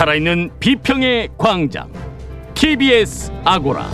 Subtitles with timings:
[0.00, 1.92] 살아있는 비평의 광장
[2.54, 3.86] TBS 아고라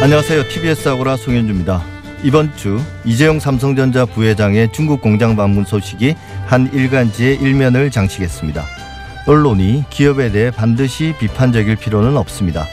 [0.00, 0.48] 안녕하세요.
[0.48, 1.82] TBS 아고라 송현주입니다.
[2.22, 6.14] 이번 주 이재용 삼성전자 부회장의 중국 공장 방문 소식이
[6.46, 8.64] 한 일간지의 일면을 장식했습니다.
[9.26, 12.64] 언론이 기업에 대해 반드시 비판적일 필요는 없습니다.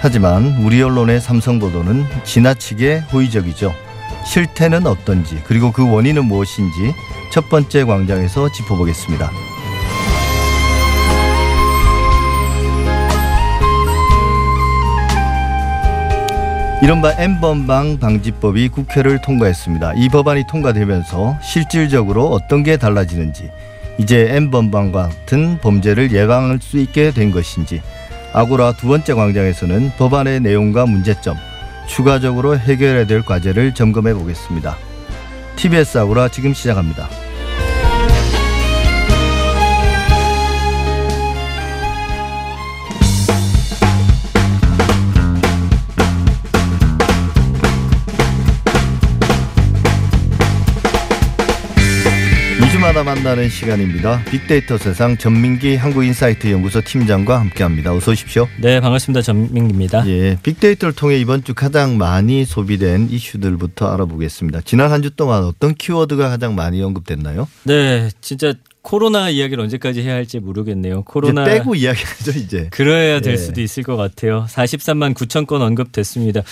[0.00, 3.85] 하지만 우리 언론의 삼성 보도는 지나치게 호의적이죠.
[4.26, 6.94] 실태는 어떤지 그리고 그 원인은 무엇인지
[7.32, 9.30] 첫 번째 광장에서 짚어보겠습니다.
[16.82, 19.94] 이른바 N번방 방지법이 국회를 통과했습니다.
[19.96, 23.50] 이 법안이 통과되면서 실질적으로 어떤 게 달라지는지,
[23.98, 27.80] 이제 N번방 같은 범죄를 예방할 수 있게 된 것인지,
[28.34, 31.36] 아고라 두 번째 광장에서는 법안의 내용과 문제점,
[31.86, 34.76] 추가적으로 해결해야 될 과제를 점검해 보겠습니다.
[35.56, 37.08] TBS 아고라 지금 시작합니다.
[52.96, 54.24] 주마다 만나는 시간입니다.
[54.24, 57.92] 빅데이터 세상 전민기 한국인사이트 연구소 팀장과 함께합니다.
[57.92, 58.48] 어서 오십시오.
[58.58, 59.20] 네, 반갑습니다.
[59.20, 60.08] 전민기입니다.
[60.08, 64.62] 예, 빅데이터를 통해 이번 주 가장 많이 소비된 이슈들부터 알아보겠습니다.
[64.62, 67.46] 지난 한 주 동안 어떤 키워드가 가장 많이 언급됐나요?
[67.64, 71.02] 네, 진짜 코로나 이야기를 언제까지 해야 할지 모르겠네요.
[71.02, 72.68] 코로나 이제 빼고 이야기하죠 이제.
[72.70, 73.36] 그래야 될 예.
[73.36, 74.46] 수도 있을 것 같아요.
[74.48, 76.42] 43만 9천 건 언급됐습니다.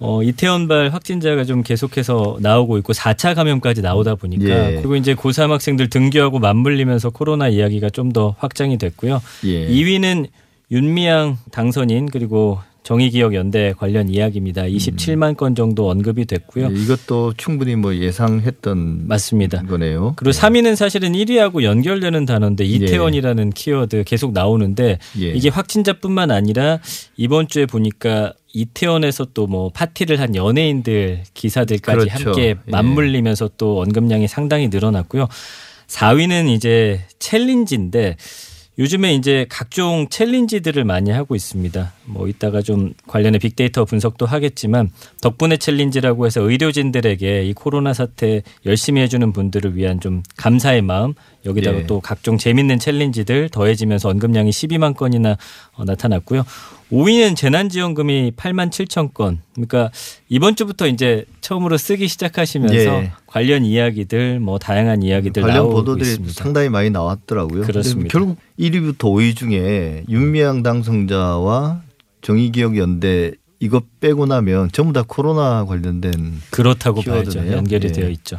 [0.00, 4.76] 어, 이태원발 확진자가 좀 계속해서 나오고 있고 4차 감염까지 나오다 보니까 예.
[4.76, 9.20] 그리고 이제 고3 학생들 등교하고 맞물리면서 코로나 이야기가 좀 더 확장이 됐고요.
[9.44, 9.68] 예.
[9.68, 10.28] 2위는
[10.70, 12.58] 윤미향 당선인 그리고
[12.88, 14.62] 정의기억연대 관련 이야기입니다.
[14.62, 16.70] 27만 건 정도 언급이 됐고요.
[16.70, 19.62] 네, 이것도 충분히 뭐 예상했던 맞습니다.
[19.64, 20.14] 거네요.
[20.16, 20.40] 그리고 네.
[20.40, 22.68] 3위는 사실은 1위하고 연결되는 단어인데 예.
[22.68, 23.50] 이태원이라는 예.
[23.54, 25.28] 키워드 계속 나오는데 예.
[25.32, 26.78] 이게 확진자뿐만 아니라
[27.18, 32.30] 이번 주에 보니까 이태원에서 또 뭐 파티를 한 연예인들 기사들까지 그렇죠.
[32.30, 32.54] 함께 예.
[32.70, 33.54] 맞물리면서 예.
[33.58, 35.28] 또 언급량이 상당히 늘어났고요.
[35.88, 38.16] 4위는 이제 챌린지인데
[38.78, 41.92] 요즘에 이제 각종 챌린지들을 많이 하고 있습니다.
[42.04, 44.90] 뭐 이따가 좀 관련해 빅데이터 분석도 하겠지만
[45.20, 51.78] 덕분에 챌린지라고 해서 의료진들에게 이 코로나 사태 열심히 해주는 분들을 위한 좀 감사의 마음 여기다가
[51.78, 51.86] 예.
[51.86, 55.36] 또 각종 재밌는 챌린지들 더해지면서 언급량이 12만 건이나 어,
[55.84, 56.44] 나타났고요.
[56.90, 59.40] 5위는 재난지원금이 8만 7천 건.
[59.54, 59.90] 그러니까
[60.28, 63.12] 이번 주부터 이제 처음으로 쓰기 시작하시면서 예.
[63.26, 66.34] 관련 이야기들 뭐 다양한 이야기들 관련 보도들이 있습니다.
[66.34, 67.62] 상당히 많이 나왔더라고요.
[67.64, 68.10] 그렇습니다.
[68.10, 71.82] 결국 1위부터 5위 중에 윤미향 당선자와
[72.22, 77.50] 정의기억연대 이거 빼고 나면 전부 다 코로나 관련된 그렇다고 봐야죠.
[77.52, 77.92] 연결이 예.
[77.92, 78.38] 되어 있죠.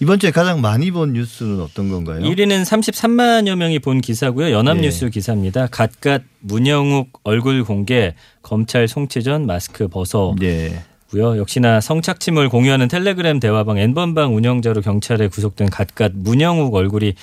[0.00, 2.20] 이번 주에 가장 많이 본 뉴스는 어떤 건가요?
[2.20, 4.52] 1위는 33만여 명이 본 기사고요.
[4.52, 5.10] 연합뉴스 예.
[5.10, 5.66] 기사입니다.
[5.66, 10.36] 갓갓 문영욱 얼굴 공개 검찰 송치전 마스크 벗어.
[10.42, 10.82] 예.
[11.10, 11.36] 고요.
[11.38, 17.14] 역시나 성착취물 공유하는 텔레그램 대화방 N번방 운영자로 경찰에 구속된 갓갓 문영욱 얼굴이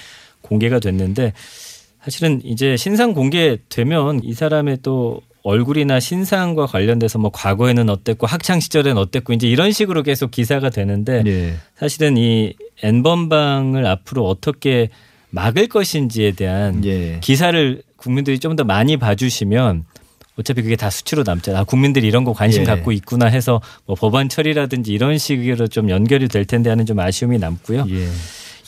[0.42, 1.34] 공개가 됐는데
[2.04, 8.98] 사실은 이제 신상 공개되면 이 사람의 또 얼굴이나 신상과 관련돼서 뭐 과거에는 어땠고 학창 시절엔
[8.98, 11.54] 어땠고 이제 이런 식으로 계속 기사가 되는데 네.
[11.76, 14.90] 사실은 이 N번방을 앞으로 어떻게
[15.30, 17.20] 막을 것인지에 대한 네.
[17.22, 19.86] 기사를 국민들이 좀 더 많이 봐주시면
[20.38, 21.60] 어차피 그게 다 수치로 남잖아.
[21.60, 22.66] 아, 국민들이 이런 거 관심 예.
[22.66, 27.38] 갖고 있구나 해서 뭐 법안 처리라든지 이런 식으로 좀 연결이 될 텐데 하는 좀 아쉬움이
[27.40, 27.86] 남고요.
[27.90, 28.08] 예.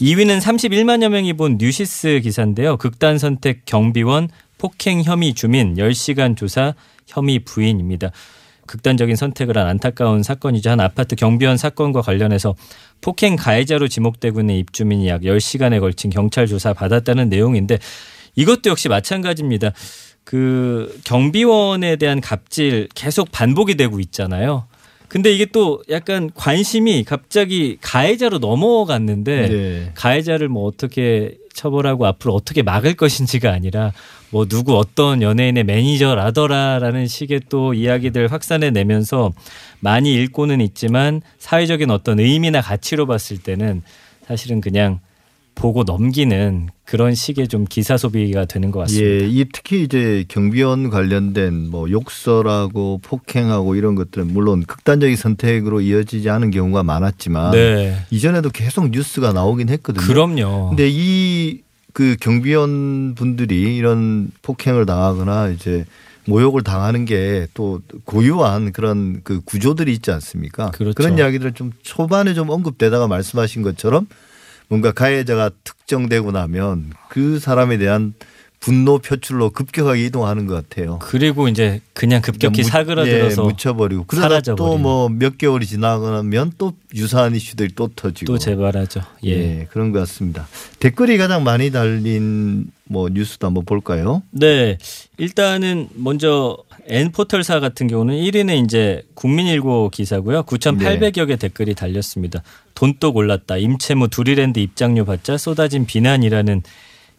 [0.01, 2.77] 2위는 31만여 명이 본 뉴시스 기사인데요.
[2.77, 6.73] 극단 선택 경비원 폭행 혐의 주민 10시간 조사
[7.07, 8.11] 혐의 부인입니다.
[8.67, 10.69] 극단적인 선택을 한 안타까운 사건이죠.
[10.69, 12.55] 한 아파트 경비원 사건과 관련해서
[13.01, 17.79] 폭행 가해자로 지목되고 있는 입주민이 약 10시간에 걸친 경찰 조사 받았다는 내용인데
[18.35, 19.71] 이것도 역시 마찬가지입니다.
[20.23, 24.67] 그 경비원에 대한 갑질 계속 반복이 되고 있잖아요.
[25.07, 29.91] 근데 이게 또 약간 관심이 갑자기 가해자로 넘어갔는데 네.
[29.95, 33.93] 가해자를 뭐 어떻게 처벌하고 앞으로 어떻게 막을 것인지가 아니라
[34.29, 39.31] 뭐 누구 어떤 연예인의 매니저라더라라는 식의 또 이야기들 확산해 내면서
[39.79, 43.81] 많이 읽고는 있지만 사회적인 어떤 의미나 가치로 봤을 때는
[44.27, 44.99] 사실은 그냥
[45.57, 49.25] 보고 넘기는 그런 식의 좀 기사 소비가 되는 것 같습니다.
[49.25, 56.29] 예, 이 특히 이제 경비원 관련된 뭐 욕설하고 폭행하고 이런 것들은 물론 극단적인 선택으로 이어지지
[56.29, 57.97] 않은 경우가 많았지만 네.
[58.11, 60.05] 이전에도 계속 뉴스가 나오긴 했거든요.
[60.05, 60.69] 그럼요.
[60.69, 61.61] 근데 이
[61.93, 65.85] 그 경비원 분들이 이런 폭행을 당하거나 이제
[66.25, 70.71] 모욕을 당하는 게 또 고유한 그런 그 구조들이 있지 않습니까?
[70.71, 70.93] 그렇죠.
[70.95, 74.07] 그런 이야기들 좀 초반에 좀 언급되다가 말씀하신 것처럼
[74.67, 78.13] 뭔가 가해자가 특정되고 나면 그 사람에 대한
[78.67, 80.99] 분노 표출로 급격하게 이동하는 것 같아요.
[81.01, 86.73] 그리고 이제 그냥 급격히 무, 사그라들어서 예, 묻혀버리고 그러다 또 뭐 몇 개월이 지나가면 또
[86.93, 89.01] 유사한 이슈들이 또 터지고 또 재발하죠.
[89.23, 89.29] 예.
[89.29, 89.67] 예.
[89.71, 90.47] 그런 것 같습니다.
[90.79, 94.21] 댓글이 가장 많이 달린 뭐 뉴스도 한번 볼까요?
[94.31, 94.77] 네,
[95.17, 100.43] 일단은 먼저 N 포털사 같은 경우는 1위는 이제 국민일보 기사고요.
[100.43, 102.43] 9,800여 개 댓글이 달렸습니다.
[102.75, 103.57] 돈또 골랐다.
[103.57, 106.63] 임채무 두리랜드 입장료 받자 쏟아진 비난이라는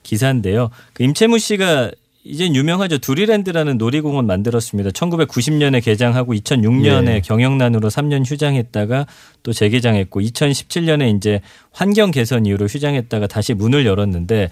[0.09, 0.71] 기사인데요.
[0.95, 1.91] 그 임채무 씨가
[2.25, 2.99] 이젠 유명하죠.
[2.99, 4.91] 두리랜드라는 놀이공원 만들었습니다.
[4.91, 7.21] 1990년에 개장하고 2006년에 네.
[7.21, 9.07] 경영난으로 3년 휴장했다가
[9.43, 11.41] 또 재개장했고 2017년에 이제
[11.71, 14.51] 환경 개선 이후로 휴장했다가 다시 문을 열었는데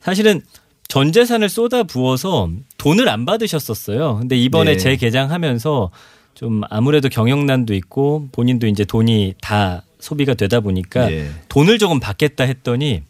[0.00, 0.42] 사실은
[0.88, 4.18] 전 재산을 쏟아 부어서 돈을 안 받으셨었어요.
[4.20, 4.76] 근데 이번에 네.
[4.76, 5.90] 재개장하면서
[6.34, 11.30] 좀 아무래도 경영난도 있고 본인도 이제 돈이 다 소비가 되다 보니까 네.
[11.48, 13.02] 돈을 조금 받겠다 했더니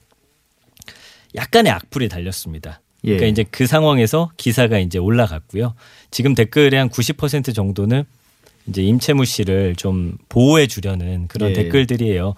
[1.35, 2.81] 약간의 악플이 달렸습니다.
[3.05, 3.17] 예.
[3.17, 5.75] 그러니까 이제 그 상황에서 기사가 이제 올라갔고요.
[6.11, 8.05] 지금 댓글의 한 90% 정도는
[8.67, 11.55] 이제 임채무 씨를 좀 보호해 주려는 그런 예.
[11.55, 12.35] 댓글들이에요.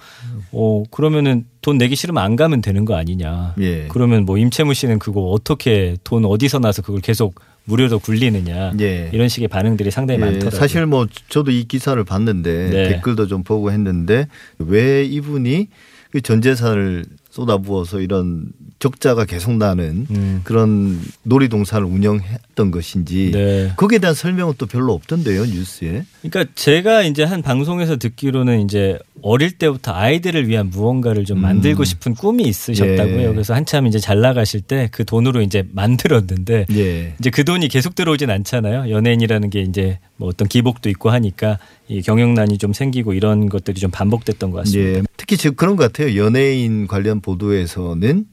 [0.52, 3.54] 어, 그러면은 돈 내기 싫으면 안 가면 되는 거 아니냐.
[3.60, 3.86] 예.
[3.88, 8.74] 그러면 뭐 임채무 씨는 그거 어떻게 돈 어디서 나서 그걸 계속 무료로 굴리느냐.
[8.80, 9.10] 예.
[9.12, 10.24] 이런 식의 반응들이 상당히 예.
[10.26, 10.58] 많더라고요.
[10.58, 12.88] 사실 뭐 저도 이 기사를 봤는데 네.
[12.90, 14.28] 댓글도 좀 보고 했는데
[14.58, 15.68] 왜 이분이
[16.12, 20.40] 그 전 재산을 쏟아부어서 이런 적자가 계속 나는 음.
[20.44, 23.73] 그런 놀이동산을 운영했던 것인지 네.
[23.76, 26.05] 거기에 대한 설명은 또 별로 없던데요 뉴스에.
[26.23, 31.84] 그러니까 제가 이제 한 방송에서 듣기로는 이제 어릴 때부터 아이들을 위한 무언가를 좀 만들고 음.
[31.84, 33.23] 싶은 꿈이 있으셨다고요.
[33.23, 33.29] 예.
[33.29, 37.14] 그래서 한참 이제 잘 나가실 때 그 돈으로 이제 만들었는데 예.
[37.19, 38.90] 이제 그 돈이 계속 들어오진 않잖아요.
[38.90, 41.58] 연예인이라는 게 이제 뭐 어떤 기복도 있고 하니까
[41.88, 45.00] 이 경영난이 좀 생기고 이런 것들이 좀 반복됐던 것 같습니다.
[45.00, 45.02] 예.
[45.16, 46.16] 특히 지금 그런 것 같아요.
[46.16, 48.26] 연예인 관련 보도에서는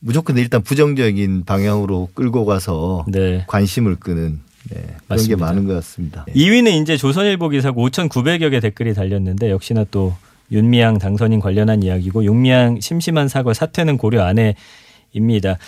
[0.00, 3.44] 무조건 일단 부정적인 방향으로 끌고 가서 네.
[3.46, 4.40] 관심을 끄는
[4.70, 5.36] 네, 그런 맞습니다.
[5.36, 6.24] 게 많은 것 같습니다.
[6.34, 10.16] 2위는 이제 조선일보 기사고 5,900여 개 댓글이 달렸는데 역시나 또
[10.50, 15.58] 윤미향 당선인 관련한 이야기고 윤미향 심심한 사과 사퇴는 고려 안해입니다.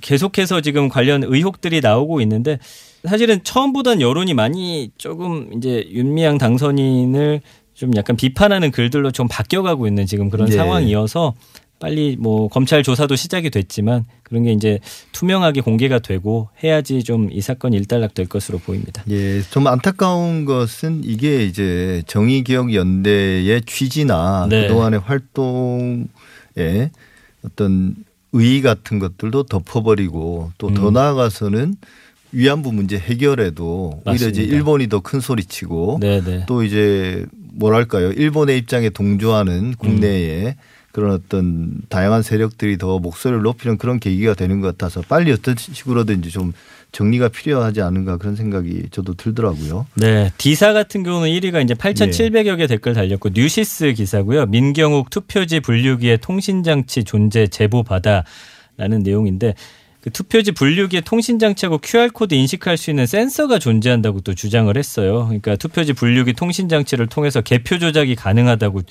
[0.00, 2.58] 계속해서 지금 관련 의혹들이 나오고 있는데
[3.08, 7.40] 사실은 처음보단 여론이 많이 조금 이제 윤미향 당선인을
[7.74, 10.56] 좀 약간 비판하는 글들로 좀 바뀌어가고 있는 지금 그런 네.
[10.56, 11.34] 상황이어서
[11.80, 14.80] 빨리 뭐 검찰 조사도 시작이 됐지만 그런 게 이제
[15.12, 19.04] 투명하게 공개가 되고 해야지 좀 이 사건이 일단락 될 것으로 보입니다.
[19.10, 24.62] 예, 좀 안타까운 것은 이게 이제 정의기억연대의 취지나 네.
[24.62, 26.06] 그동안의 활동에
[27.44, 27.94] 어떤
[28.32, 30.94] 의의 같은 것들도 덮어버리고 또더 음.
[30.94, 31.76] 나아가서는
[32.32, 34.10] 위안부 문제 해결에도 맞습니다.
[34.12, 36.20] 오히려 이제 일본이 더 큰 소리치고 네네.
[36.24, 36.44] 네.
[36.46, 40.52] 또 이제 뭐랄까요 일본의 입장에 동조하는 국내에 음.
[40.92, 46.30] 그런 어떤 다양한 세력들이 더 목소리를 높이는 그런 계기가 되는 것 같아서 빨리 어떤 식으로든지
[46.30, 46.52] 좀
[46.92, 49.86] 정리가 필요하지 않은가 그런 생각이 저도 들더라고요.
[49.94, 50.32] 네.
[50.38, 54.46] 기사 같은 경우는 1위가 이제 8,700여 개 댓글 달렸고 뉴시스 기사고요.
[54.46, 58.24] 민경욱 투표지 분류기의 통신장치 존재 제보 받아
[58.78, 59.54] 라는 내용인데
[60.08, 65.26] 그 투표지 분류기의 통신장치하고 QR코드 인식할 수 있는 센서가 존재한다고 또 주장을 했어요.
[65.26, 68.82] 그러니까 투표지 분류기 통신장치를 통해서 개표 조작이 가능하다고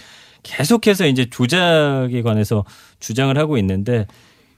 [0.43, 2.63] 계속해서 이제 조작에 관해서
[2.99, 4.05] 주장을 하고 있는데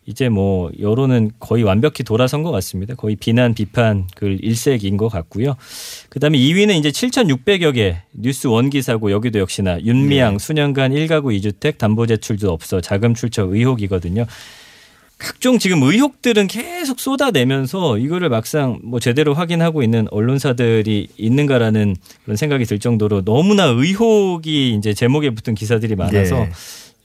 [0.05, 2.95] 이제 뭐 여론은 거의 완벽히 돌아선 것 같습니다.
[2.95, 5.55] 거의 비난 비판 그 일색인 것 같고요.
[6.09, 10.39] 그다음에 2위는 이제 7,600여 개 뉴스 원 기사고 여기도 역시나 윤미향 네.
[10.39, 14.25] 수년간 1가구 2주택 담보 제출도 없어 자금 출처 의혹이거든요.
[15.19, 22.65] 각종 지금 의혹들은 계속 쏟아내면서 이거를 막상 뭐 제대로 확인하고 있는 언론사들이 있는가라는 그런 생각이
[22.65, 26.49] 들 정도로 너무나 의혹이 이제 제목에 붙은 기사들이 많아서 예.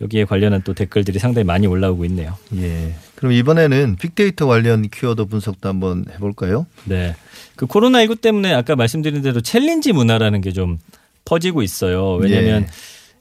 [0.00, 2.36] 여기에 관련한 또 댓글들이 상당히 많이 올라오고 있네요.
[2.56, 2.94] 예.
[3.16, 6.66] 그럼 이번에는 빅데이터 관련 키워드 분석도 한번 해볼까요?
[6.84, 7.14] 네.
[7.56, 10.78] 그 코로나19 때문에 아까 말씀드린 대로 챌린지 문화라는 게 좀
[11.24, 12.14] 퍼지고 있어요.
[12.14, 12.66] 왜냐하면 예.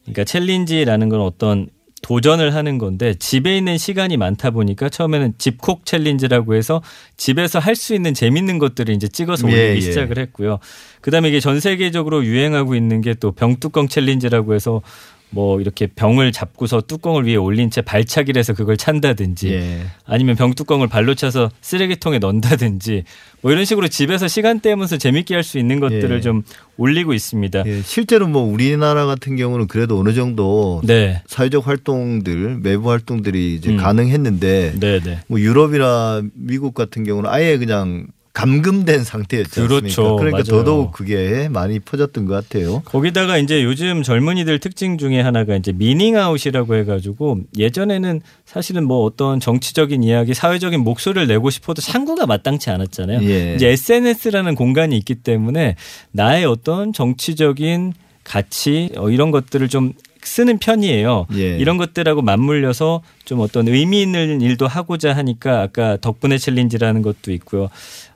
[0.03, 1.67] 그러니까 챌린지라는 건 어떤
[2.03, 6.83] 도전을 하는 건데 집에 있는 시간이 많다 보니까 처음에는 집콕 챌린지라고 해서
[7.17, 9.79] 집에서 할 수 있는 재밌는 것들을 이제 찍어서 올리기 예, 예.
[9.81, 10.59] 시작을 했고요.
[11.01, 14.81] 그다음에 이게 전 세계적으로 유행하고 있는 게 또 병뚜껑 챌린지라고 해서
[15.33, 19.81] 뭐 이렇게 병을 잡고서 뚜껑을 위에 올린 채 발차기를 해서 그걸 찬다든지 예.
[20.05, 23.03] 아니면 병뚜껑을 발로 차서 쓰레기통에 넣는다든지
[23.41, 26.21] 뭐 이런 식으로 집에서 시간 때우면서 재밌게 할 수 있는 것들을 예.
[26.21, 26.43] 좀
[26.77, 27.63] 올리고 있습니다.
[27.65, 27.81] 예.
[27.81, 31.21] 실제로 뭐 우리나라 같은 경우는 그래도 어느 정도 네.
[31.27, 33.77] 사회적 활동들 외부 활동들이 이제 음.
[33.77, 34.99] 가능했는데 네네.
[35.03, 35.19] 네.
[35.27, 39.67] 뭐 유럽이나 미국 같은 경우는 아예 그냥 감금된 상태였죠.
[39.67, 40.15] 그렇죠.
[40.15, 40.63] 그러니까 맞아요.
[40.63, 42.81] 더더욱 그게 많이 퍼졌던 것 같아요.
[42.83, 50.03] 거기다가 이제 요즘 젊은이들 특징 중에 하나가 이제 미닝아웃이라고 해가지고 예전에는 사실은 뭐 어떤 정치적인
[50.03, 53.21] 이야기, 사회적인 목소리를 내고 싶어도 창구가 마땅치 않았잖아요.
[53.29, 53.53] 예.
[53.55, 55.75] 이제 SNS라는 공간이 있기 때문에
[56.11, 59.93] 나의 어떤 정치적인 가치 어, 이런 것들을 좀
[60.25, 61.27] 쓰는 편이에요.
[61.35, 61.57] 예.
[61.57, 67.69] 이런 것들하고 맞물려서 좀 어떤 의미 있는 일도 하고자 하니까 아까 덕분에 챌린지라는 것도 있고요.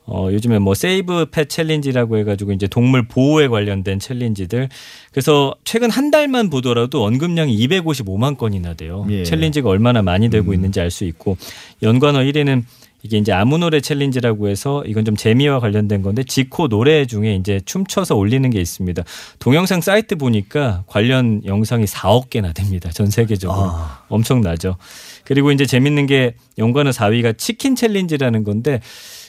[0.09, 4.69] 어, 요즘에 뭐 save pet 챌린지라고 해가지고 이제 동물 보호에 관련된 챌린지들.
[5.11, 9.05] 그래서 최근 한 달만 보더라도 언급량이 255만 건이나 돼요.
[9.09, 9.23] 예.
[9.23, 11.37] 챌린지가 얼마나 많이 되고 있는지 알 수 있고
[11.83, 12.63] 연관어 1위는
[13.07, 17.61] 이게 이제 아무 노래 챌린지라고 해서 이건 좀 재미와 관련된 건데 지코 노래 중에 이제
[17.63, 19.01] 춤춰서 올리는 게 있습니다.
[19.39, 22.89] 동영상 사이트 보니까 관련 영상이 4억 개나 됩니다.
[22.91, 23.69] 전 세계적으로.
[23.69, 24.03] 아.
[24.09, 24.75] 엄청나죠.
[25.23, 28.81] 그리고 이제 재밌는 게 연관어 4위가 치킨 챌린지라는 건데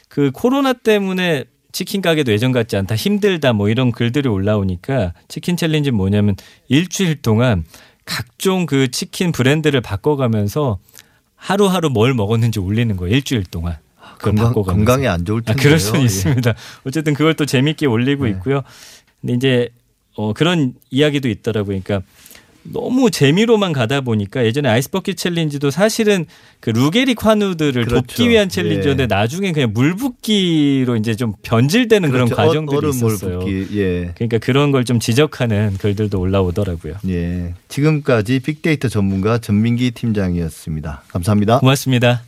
[0.08, 5.92] 그 코로나 때문에 치킨 가게도 예전 같지 않다 힘들다 뭐 이런 글들이 올라오니까 치킨 챌린지
[5.92, 6.34] 뭐냐면
[6.66, 7.64] 일주일 동안
[8.04, 10.78] 각종 그 치킨 브랜드를 바꿔가면서
[11.38, 13.78] 하루하루 뭘 먹었는지 올리는 거예요 일주일 동안
[14.18, 14.62] 그걸 건강.
[14.64, 15.62] 건강에 안 좋을 아, 텐데.
[15.62, 16.54] 그럴 수는 있습니다.
[16.84, 18.30] 어쨌든 그걸 또 재밌게 올리고 네.
[18.32, 18.62] 있고요.
[19.20, 19.68] 근데 이제
[20.16, 21.80] 어 그런 이야기도 있더라고요.
[21.80, 22.06] 그러니까
[22.64, 26.26] 너무 재미로만 가다 보니까 예전에 아이스버킷 챌린지도 사실은
[26.60, 27.94] 그 루게리 관우들을 그렇죠.
[28.06, 29.06] 돕기 위한 챌린지였는데 예.
[29.06, 32.42] 나중에 그냥 물붓기로 이제 좀 변질되는 그런 그렇죠.
[32.42, 33.40] 과정들이 얼음 물 있었어요.
[33.76, 34.12] 예.
[34.14, 36.94] 그러니까 그런 걸 좀 지적하는 글들도 올라오더라고요.
[37.08, 37.52] 예.
[37.68, 41.02] 지금까지 빅데이터 전문가 전민기 팀장이었습니다.
[41.08, 41.58] 감사합니다.
[41.58, 42.22] 고맙습니다.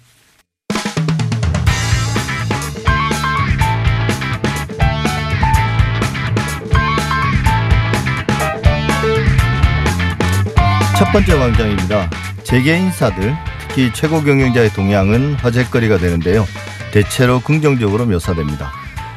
[11.00, 12.10] 첫 번째 광장입니다.
[12.44, 16.44] 재계 인사들, 특히 최고 경영자의 동향은 화제거리가 되는데요.
[16.92, 18.70] 대체로 긍정적으로 묘사됩니다.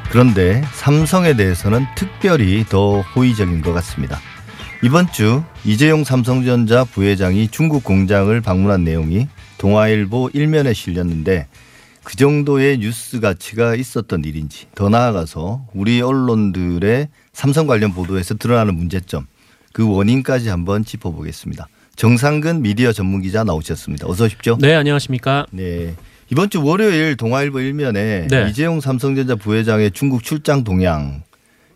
[0.09, 4.17] 그런데 삼성에 대해서는 특별히 더 호의적인 것 같습니다.
[4.81, 11.47] 이번 주 이재용 삼성전자 부회장이 중국 공장을 방문한 내용이 동아일보 일면에 실렸는데
[12.05, 19.27] 그 정도의 뉴스 가치가 있었던 일인지 더 나아가서 우리 언론들의 삼성 관련 보도에서 드러나는 문제점
[19.73, 21.67] 그 원인까지 한번 짚어보겠습니다.
[21.95, 24.07] 정상근 미디어 전문 기자 나오셨습니다.
[24.07, 24.57] 어서 오십시오.
[24.59, 25.45] 네, 안녕하십니까.
[25.51, 25.93] 네.
[26.31, 28.49] 이번 주 월요일 동아일보 일면에 네.
[28.49, 31.23] 이재용 삼성전자 부회장의 중국 출장 동향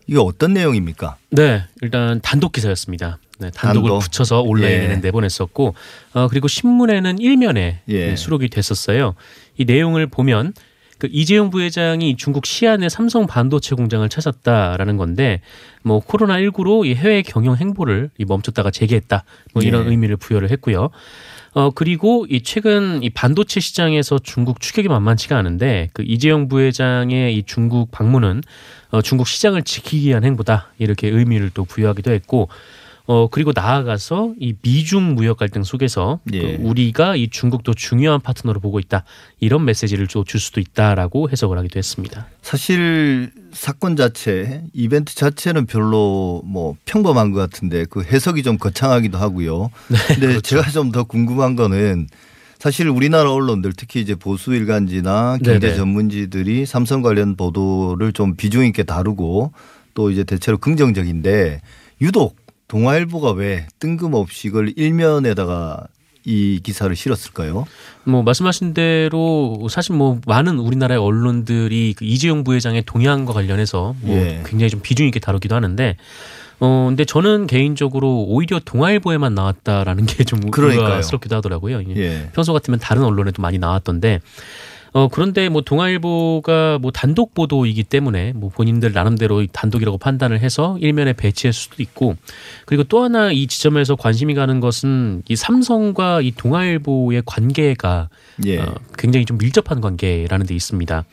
[0.07, 1.17] 이게 어떤 내용입니까?
[1.31, 3.19] 네, 일단 단독 기사였습니다.
[3.39, 3.99] 네, 단독을 단독.
[3.99, 4.99] 붙여서 온라인에는 예.
[4.99, 5.75] 내보냈었고,
[6.13, 8.07] 어, 그리고 신문에는 일면에 예.
[8.07, 9.13] 네, 수록이 됐었어요.
[9.57, 10.53] 이 내용을 보면
[10.97, 15.41] 그 이재용 부회장이 중국 시안의 삼성 반도체 공장을 찾았다라는 건데,
[15.83, 19.23] 뭐 코로나 19로 이 해외 경영 행보를 이 멈췄다가 재개했다,
[19.53, 19.89] 뭐 이런 예.
[19.89, 20.89] 의미를 부여를 했고요.
[21.57, 27.43] 어 그리고 이 최근 이 반도체 시장에서 중국 추격이 만만치가 않은데 그 이재용 부회장의 이
[27.47, 28.43] 중국 방문은
[28.91, 32.49] 어 중국 시장을 지키기 위한 행보다 이렇게 의미를 또 부여하기도 했고
[33.09, 36.57] 어 그리고 나아가서 이 미중 무역 갈등 속에서 예.
[36.57, 39.05] 그 우리가 이 중국도 중요한 파트너로 보고 있다
[39.39, 42.27] 이런 메시지를 좀줄 수도 있다라고 해석을 하기도 했습니다.
[42.41, 49.71] 사실 사건 자체 이벤트 자체는 별로 뭐 평범한 것 같은데 그 해석이 좀 거창하기도 하고요.
[50.09, 50.41] 근데 그렇죠.
[50.41, 52.07] 제가 좀 더 궁금한 거는
[52.59, 55.75] 사실 우리나라 언론들 특히 이제 보수 일간지나 경제 네네.
[55.75, 59.51] 전문지들이 삼성 관련 보도를 좀 비중 있게 다루고
[59.93, 61.61] 또 이제 대체로 긍정적인데
[62.01, 62.35] 유독
[62.67, 65.87] 동아일보가 왜 뜬금없이 이걸 일면에다가
[66.25, 67.65] 이 기사를 실었을까요?
[68.03, 74.43] 뭐 말씀하신 대로 사실 뭐 많은 우리나라의 언론들이 그 이재용 부회장의 동향과 관련해서 뭐 예.
[74.45, 75.95] 굉장히 좀 비중 있게 다루기도 하는데
[76.59, 80.41] 어 근데 저는 개인적으로 오히려 동아일보에만 나왔다라는 게 좀.
[80.53, 81.81] 의아스럽기도 하더라고요.
[81.89, 81.95] 예.
[81.95, 82.29] 예.
[82.33, 84.19] 평소 같으면 다른 언론에도 많이 나왔던데
[84.97, 90.75] 어 그런데 뭐 동아일보가 뭐 단독 보도이기 때문에 뭐 본인들 나름대로 이 단독이라고 판단을 해서
[90.81, 92.15] 일면에 배치할 수도 있고
[92.65, 98.09] 그리고 또 하나 이 지점에서 관심이 가는 것은 이 삼성과 이 동아일보의 관계가
[98.47, 98.57] 예.
[98.57, 101.05] 어, 굉장히 좀 밀접한 관계라는 데 있습니다.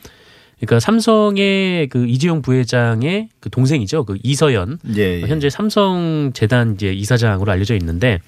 [0.59, 4.05] 그러니까 삼성의 그 이재용 부회장의 그 동생이죠.
[4.05, 5.21] 그 이서연 예.
[5.21, 5.27] 예.
[5.27, 8.19] 현재 삼성 재단 이제 이사장으로 알려져 있는데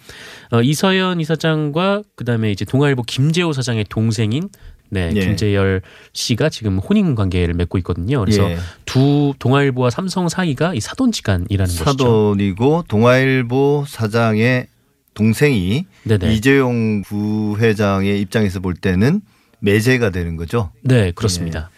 [0.52, 4.50] 어, 이서연 이사장과 그다음에 이제 동아일보 김재호 사장의 동생인
[4.89, 5.20] 네, 예.
[5.20, 5.82] 김재열
[6.13, 8.20] 씨가 지금 혼인 관계를 맺고 있거든요.
[8.20, 8.58] 그래서 예.
[8.86, 11.84] 두 동아일보와 삼성 사이가 이 사돈 지간이라는 것이죠.
[11.84, 14.67] 사돈이고 동아일보 사장의
[15.13, 16.34] 동생이 네네.
[16.34, 19.22] 이재용 부회장의 입장에서 볼 때는
[19.60, 20.72] 매제가 되는 거죠.
[20.82, 21.70] 네, 그렇습니다.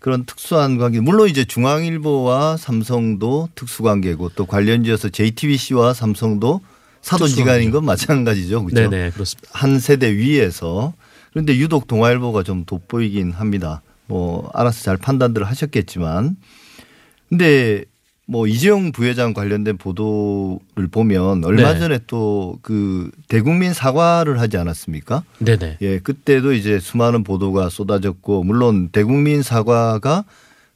[0.00, 1.00] 그런 특수한 관계.
[1.00, 6.60] 물론 이제 중앙일보와 삼성도 특수 관계고 또 관련지어서 JTBC와 삼성도
[7.02, 8.64] 사돈지간인 건 마찬가지죠.
[8.64, 8.90] 그렇죠?
[8.90, 9.48] 네, 네, 그렇습니다.
[9.52, 10.92] 한 세대 위에서
[11.32, 13.82] 그런데 유독 동아일보가 좀 돋보이긴 합니다.
[14.06, 16.36] 뭐 알아서 잘 판단들을 하셨겠지만
[17.28, 17.84] 근데
[18.26, 21.78] 뭐 이재용 부회장 관련된 보도를 보면 얼마 네.
[21.78, 25.24] 전에 또 그 대국민 사과를 하지 않았습니까?
[25.38, 25.78] 네네.
[25.80, 30.24] 예, 그때도 이제 수많은 보도가 쏟아졌고 물론 대국민 사과가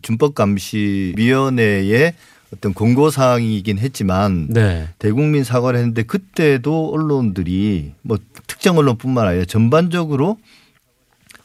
[0.02, 2.14] 준법감시위원회의
[2.56, 4.88] 어떤 공고 사항이긴 했지만 네.
[4.98, 10.38] 대국민 사과를 했는데 그때도 언론들이 뭐 특정 언론뿐만 아니라 전반적으로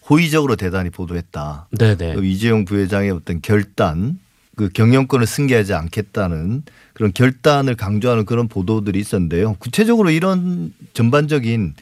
[0.09, 1.67] 호의적으로 대단히 보도했다.
[1.77, 2.15] 네네.
[2.23, 4.19] 이재용 부회장의 어떤 결단
[4.55, 6.63] 그 경영권을 승계하지 않겠다는
[6.93, 9.55] 그런 결단을 강조하는 그런 보도들이 있었는데요.
[9.59, 11.75] 구체적으로 이런 전반적인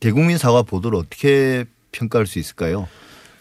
[0.00, 2.88] 대국민 사과 보도를 어떻게 평가할 수 있을까요?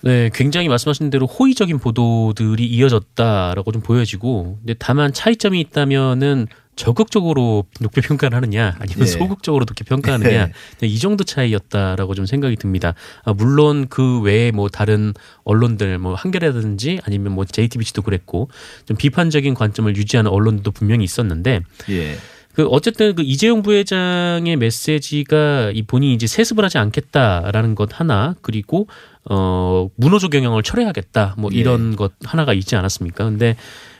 [0.04, 8.02] 네, 굉장히 말씀하신 대로 호의적인 보도들이 이어졌다라고 좀 보여지고, 근데 다만 차이점이 있다면은 적극적으로 높게
[8.02, 9.06] 평가를 하느냐 아니면 네.
[9.06, 10.88] 소극적으로 높게 평가하느냐 네.
[10.88, 12.96] 이 정도 차이였다라고 좀 생각이 듭니다.
[13.24, 18.50] 아, 물론 그 외에 뭐 다른 언론들 뭐 한겨레라든지 아니면 뭐 JTBC도 그랬고
[18.86, 22.16] 좀 비판적인 관점을 유지하는 언론들도 분명히 있었는데 예.
[22.54, 28.88] 그 어쨌든 그 이재용 부회장의 메시지가 이 본인이 이제 세습을 하지 않겠다라는 것 하나 그리고
[29.30, 31.96] 어 문호조 경영을 철회하겠다 뭐 이런 예.
[31.96, 33.24] 것 하나가 있지 않았습니까?
[33.26, 33.56] 근데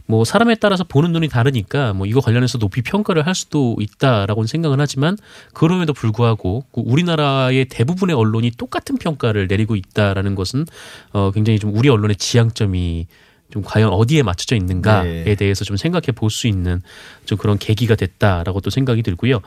[0.08, 4.80] 뭐 사람에 따라서 보는 눈이 다르니까 뭐 이거 관련해서 높이 평가를 할 수도 있다라고는 생각은
[4.82, 5.18] 하지만
[5.54, 10.66] 그럼에도 불구하고 그 우리나라의 대부분의 언론이 똑같은 평가를 내리고 있다라는 것은
[11.14, 13.08] 어 굉장히 좀 우리 언론의 지향점이
[13.52, 15.36] 좀 과연 어디에 맞춰져 있는가에 네.
[15.36, 16.82] 대해서 좀 생각해 볼 수 있는
[17.26, 19.42] 좀 그런 계기가 됐다라고 또 생각이 들고요.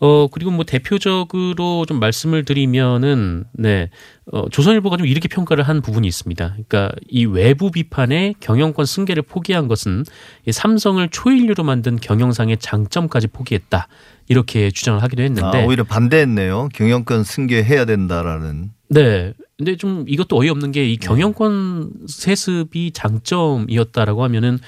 [0.00, 3.90] 어, 그리고 뭐 대표적으로 좀 말씀을 드리면은, 네,
[4.30, 6.50] 어, 조선일보가 좀 이렇게 평가를 한 부분이 있습니다.
[6.50, 10.04] 그러니까 이 외부 비판에 경영권 승계를 포기한 것은
[10.46, 13.88] 이 삼성을 초일류로 만든 경영상의 장점까지 포기했다.
[14.28, 15.62] 이렇게 주장을 하기도 했는데.
[15.62, 16.68] 아, 오히려 반대했네요.
[16.74, 18.70] 경영권 승계해야 된다라는.
[18.88, 19.32] 네.
[19.56, 24.58] 근데 좀 이것도 어이없는 게 이 경영권 세습이 장점이었다라고 하면은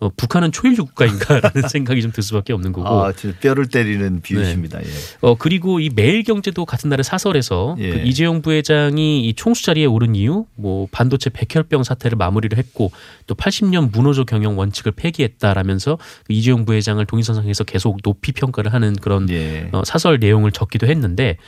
[0.00, 2.88] 어, 북한은 초일류 국가인가라는 생각이 좀 들 수밖에 없는 거고.
[2.88, 4.78] 아, 뼈를 때리는 비유십니다.
[4.78, 4.84] 네.
[4.86, 4.90] 예.
[5.22, 7.90] 어 그리고 이 매일경제도 같은 날에 사설에서 예.
[7.90, 12.92] 그 이재용 부회장이 이 총수 자리에 오른 이유, 뭐 반도체 백혈병 사태를 마무리를 했고
[13.26, 19.28] 또 80년 문호조 경영 원칙을 폐기했다라면서 그 이재용 부회장을 동의선상에서 계속 높이 평가를 하는 그런
[19.30, 19.68] 예.
[19.72, 21.38] 어, 사설 내용을 적기도 했는데.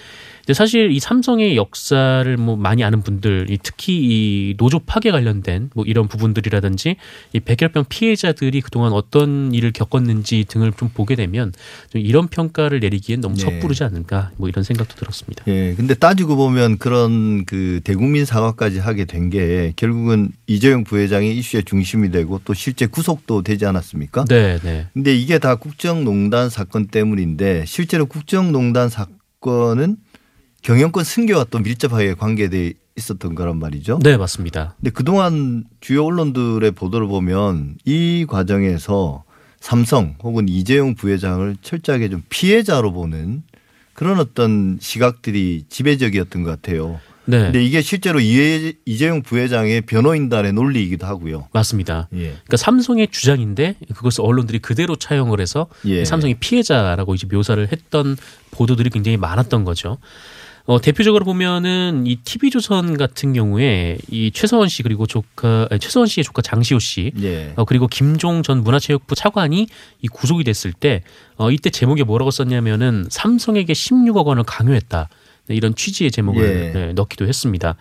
[0.41, 5.85] 근데 사실 이 삼성의 역사를 뭐 많이 아는 분들, 특히 이 노조 파괴 관련된 뭐
[5.87, 6.97] 이런 부분들이라든지
[7.33, 11.53] 이 백혈병 피해자들이 그동안 어떤 일을 겪었는지 등을 좀 보게 되면
[11.91, 13.43] 좀 이런 평가를 내리기엔 너무 네.
[13.43, 15.45] 섣부르지 않은가 뭐 이런 생각도 들었습니다.
[15.49, 15.75] 예.
[15.77, 22.11] 근데 따지고 보면 그런 그 대국민 사과까지 하게 된 게 결국은 이재용 부회장이 이슈의 중심이
[22.11, 24.25] 되고 또 실제 구속도 되지 않았습니까?
[24.29, 24.87] 네, 네.
[24.93, 29.97] 근데 이게 다 국정농단 사건 때문인데 실제로 국정농단 사건은
[30.63, 34.01] 경영권 승계와 또 밀접하게 관계돼 있었던 거란 말이죠.
[34.03, 34.75] 네, 맞습니다.
[34.77, 39.25] 근데 그동안 주요 언론들의 보도를 보면 이 과정에서
[39.59, 43.43] 삼성 혹은 이재용 부회장을 철저하게 좀 피해자로 보는
[43.95, 47.01] 그런 어떤 시각들이 지배적이었던 것 같아요.
[47.27, 47.45] 네.
[47.45, 51.49] 근데 이게 실제로 이재용 부회장의 변호인단의 논리이기도 하고요.
[51.53, 52.09] 맞습니다.
[52.15, 52.19] 예.
[52.31, 56.05] 그러니까 삼성의 주장인데 그것을 언론들이 그대로 차용을 해서 예.
[56.05, 58.17] 삼성이 피해자라고 이제 묘사를 했던
[58.51, 59.99] 보도들이 굉장히 많았던 거죠.
[60.67, 66.43] 어, 대표적으로 보면은 이 TV조선 같은 경우에 이 최서원 씨 그리고 조카 최서원 씨의 조카
[66.43, 67.53] 장시호 씨 예.
[67.57, 69.67] 어, 그리고 김종 전 문화체육부 차관이
[70.03, 71.03] 이 구속이 됐을 때
[71.37, 75.09] 어, 이때 제목에 뭐라고 썼냐면은 삼성에게 16억 원을 강요했다.
[75.47, 76.79] 네, 이런 취지의 제목을 예.
[76.79, 77.77] 네, 넣기도 했습니다.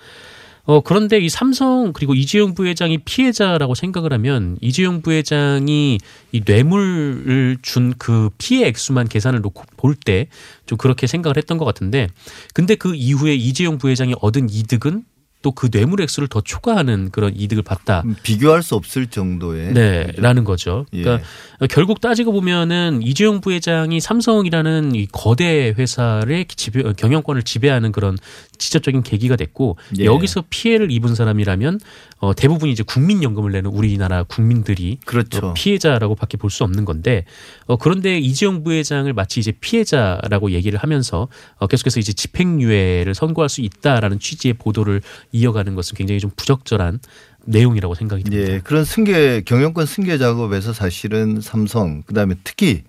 [0.69, 5.97] 어, 그런데 이 삼성 그리고 이재용 부회장이 피해자라고 생각을 하면 이재용 부회장이
[6.31, 10.27] 이 뇌물을 준 그 피해 액수만 계산을 놓고 볼 때
[10.67, 12.07] 좀 그렇게 생각을 했던 것 같은데
[12.53, 15.05] 근데 그 이후에 이재용 부회장이 얻은 이득은
[15.41, 18.01] 또 그 뇌물 액수를 더 초과하는 그런 이득을 봤다.
[18.03, 19.73] 음, 비교할 수 없을 정도의.
[19.73, 20.85] 네, 라는 거죠.
[20.91, 21.25] 그러니까
[21.61, 21.67] 예.
[21.67, 28.17] 결국 따지고 보면은 이재용 부회장이 삼성이라는 이 거대 회사의 지배, 경영권을 지배하는 그런
[28.59, 30.05] 직접적인 계기가 됐고 예.
[30.05, 31.79] 여기서 피해를 입은 사람이라면
[32.19, 35.39] 어, 대부분 이제 국민연금을 내는 우리나라 국민들이 그렇죠.
[35.47, 37.25] 어, 피해자라고밖에 볼 수 없는 건데
[37.65, 43.61] 어, 그런데 이재용 부회장을 마치 이제 피해자라고 얘기를 하면서 어, 계속해서 이제 집행유예를 선고할 수
[43.61, 46.99] 있다라는 취지의 보도를 이어가는 것은 굉장히 좀 부적절한
[47.45, 48.53] 내용이라고 생각이 듭니다.
[48.53, 52.83] 예, 그런 승계 경영권 승계 작업에서 사실은 삼성 그다음에 특히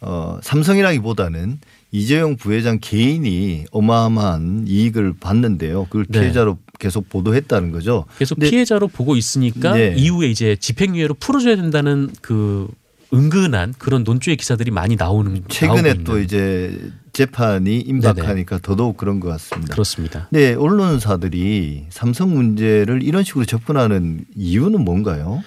[0.00, 1.60] 어, 삼성이라기보다는
[1.94, 5.84] 이재용 부회장 개인이 어마어마한 이익을 받는데요.
[5.84, 6.22] 그걸 네.
[6.22, 6.72] 피해자로 네.
[6.80, 8.04] 계속 보도했다는 거죠.
[8.18, 9.94] 계속 피해자로 보고 있으니까 네.
[9.96, 12.66] 이후에 이제 집행유예로 풀어줘야 된다는 그
[13.12, 16.76] 은근한 그런 논조의 기사들이 많이 나오는 최근에 또 이제
[17.12, 18.60] 재판이 임박하니까 네네.
[18.60, 19.72] 더더욱 그런 것 같습니다.
[19.72, 20.26] 그렇습니다.
[20.32, 25.44] 네, 언론사들이 삼성 문제를 이런 식으로 접근하는 이유는 뭔가요?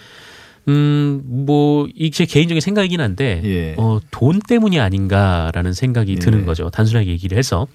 [0.67, 3.75] 음, 뭐, 이게 제 개인적인 생각이긴 한데, 예.
[3.77, 6.15] 어, 돈 때문이 아닌가라는 생각이 예.
[6.15, 6.69] 드는 거죠.
[6.69, 7.67] 단순하게 얘기를 해서.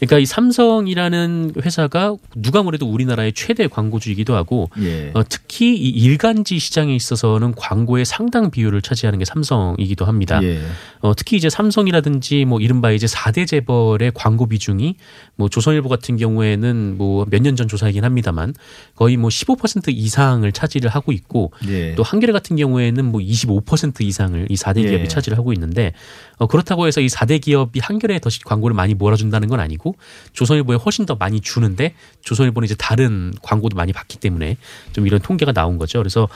[0.00, 5.10] 그러니까 이 삼성이라는 회사가 누가 뭐래도 우리나라의 최대 광고주이기도 하고 예.
[5.14, 10.40] 어, 특히 이 일간지 시장에 있어서는 광고의 상당 비율을 차지하는 게 삼성이기도 합니다.
[10.42, 10.60] 예.
[11.00, 14.96] 어, 특히 이제 삼성이라든지 뭐 이른바 이제 4대 재벌의 광고 비중이
[15.36, 18.54] 뭐 조선일보 같은 경우에는 뭐 몇 년 전 조사이긴 합니다만
[18.94, 21.94] 거의 뭐 15% 이상을 차지를 하고 있고 예.
[21.94, 25.08] 또 한겨레 같은 경우에는 뭐 25% 이상을 이 4대 기업이 예.
[25.08, 25.92] 차지를 하고 있는데
[26.38, 29.89] 어, 그렇다고 해서 이 4대 기업이 한겨레에 더 광고를 많이 몰아준다는 건 아니고
[30.32, 34.56] 조선일보에 훨씬 더 많이 주는데 조선일보는 이제 다른 광고도 많이 받기 때문에
[34.92, 35.98] 좀 이런 통계가 나온 거죠.
[35.98, 36.28] 그래서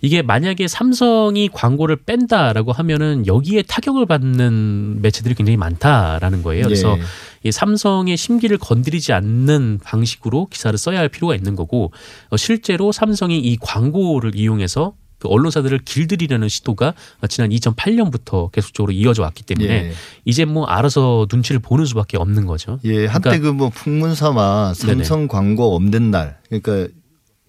[0.00, 6.64] 이게 만약에 삼성이 광고를 뺀다라고 하면은 여기에 타격을 받는 매체들이 굉장히 많다라는 거예요.
[6.64, 7.02] 그래서 네.
[7.44, 11.92] 이 삼성의 심기를 건드리지 않는 방식으로 기사를 써야 할 필요가 있는 거고
[12.30, 16.94] 어, 실제로 삼성이 이 광고를 이용해서 그 언론사들을 길들이려는 시도가
[17.28, 19.92] 지난 2008년부터 계속적으로 이어져 왔기 때문에 예.
[20.24, 22.80] 이제 뭐 알아서 눈치를 보는 수밖에 없는 거죠.
[22.84, 25.28] 예, 한때 그러니까 그뭐 풍문삼아 삼성 네네.
[25.28, 26.92] 광고 없는 날 그러니까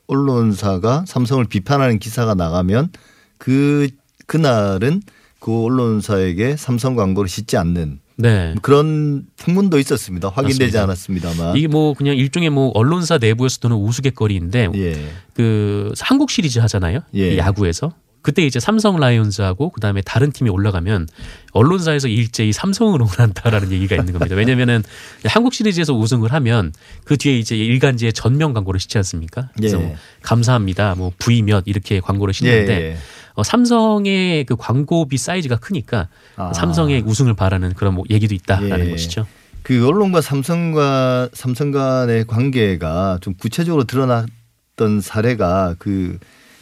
[0.06, 2.92] 언론사가 삼성을 비판하는 기사가 나가면
[3.40, 3.90] 그
[4.28, 5.02] 그날은
[5.40, 8.56] 그 언론사에게 삼성 광고를 싣지 않는 네.
[8.62, 10.30] 그런 풍문도 있었습니다.
[10.30, 10.84] 확인되지 맞습니다.
[10.84, 15.10] 않았습니다만 이게 뭐 그냥 일종의 뭐 언론사 내부에서도는 우스갯거리인데 예.
[15.34, 17.00] 그 한국 시리즈 하잖아요.
[17.16, 17.38] 예.
[17.38, 21.10] 야구에서 그때 이제 삼성 라이온즈하고 그다음에 다른 팀이 올라가면
[21.52, 24.36] 언론사에서 일제히 삼성을 응원한다라는 얘기가 있는 겁니다.
[24.36, 24.82] 왜냐면은
[25.26, 26.72] 한국 시리즈에서 우승을 하면
[27.04, 29.50] 그 뒤에 이제 일간지에 전면 광고를 싣지 않습니까?
[29.58, 29.84] 그래서 예.
[29.84, 30.96] 뭐 감사합니다.
[30.96, 32.82] 뭐 부이 몇 이렇게 광고를 싣는데 예.
[32.92, 32.98] 예.
[33.36, 36.54] 어, 삼성의 그 광고비 사이즈가 크니까 아.
[36.54, 38.92] 삼성의 우승을 바라는 그런 뭐 얘기도 있다라는 예.
[38.92, 39.26] 것이죠.
[39.62, 46.18] 그 언론과 삼성과 삼성 간의 관계가 좀 구체적으로 드러났던 사례가 그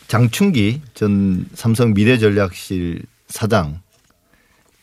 [0.08, 3.80] 장충기 전 삼성 미래전략실 사장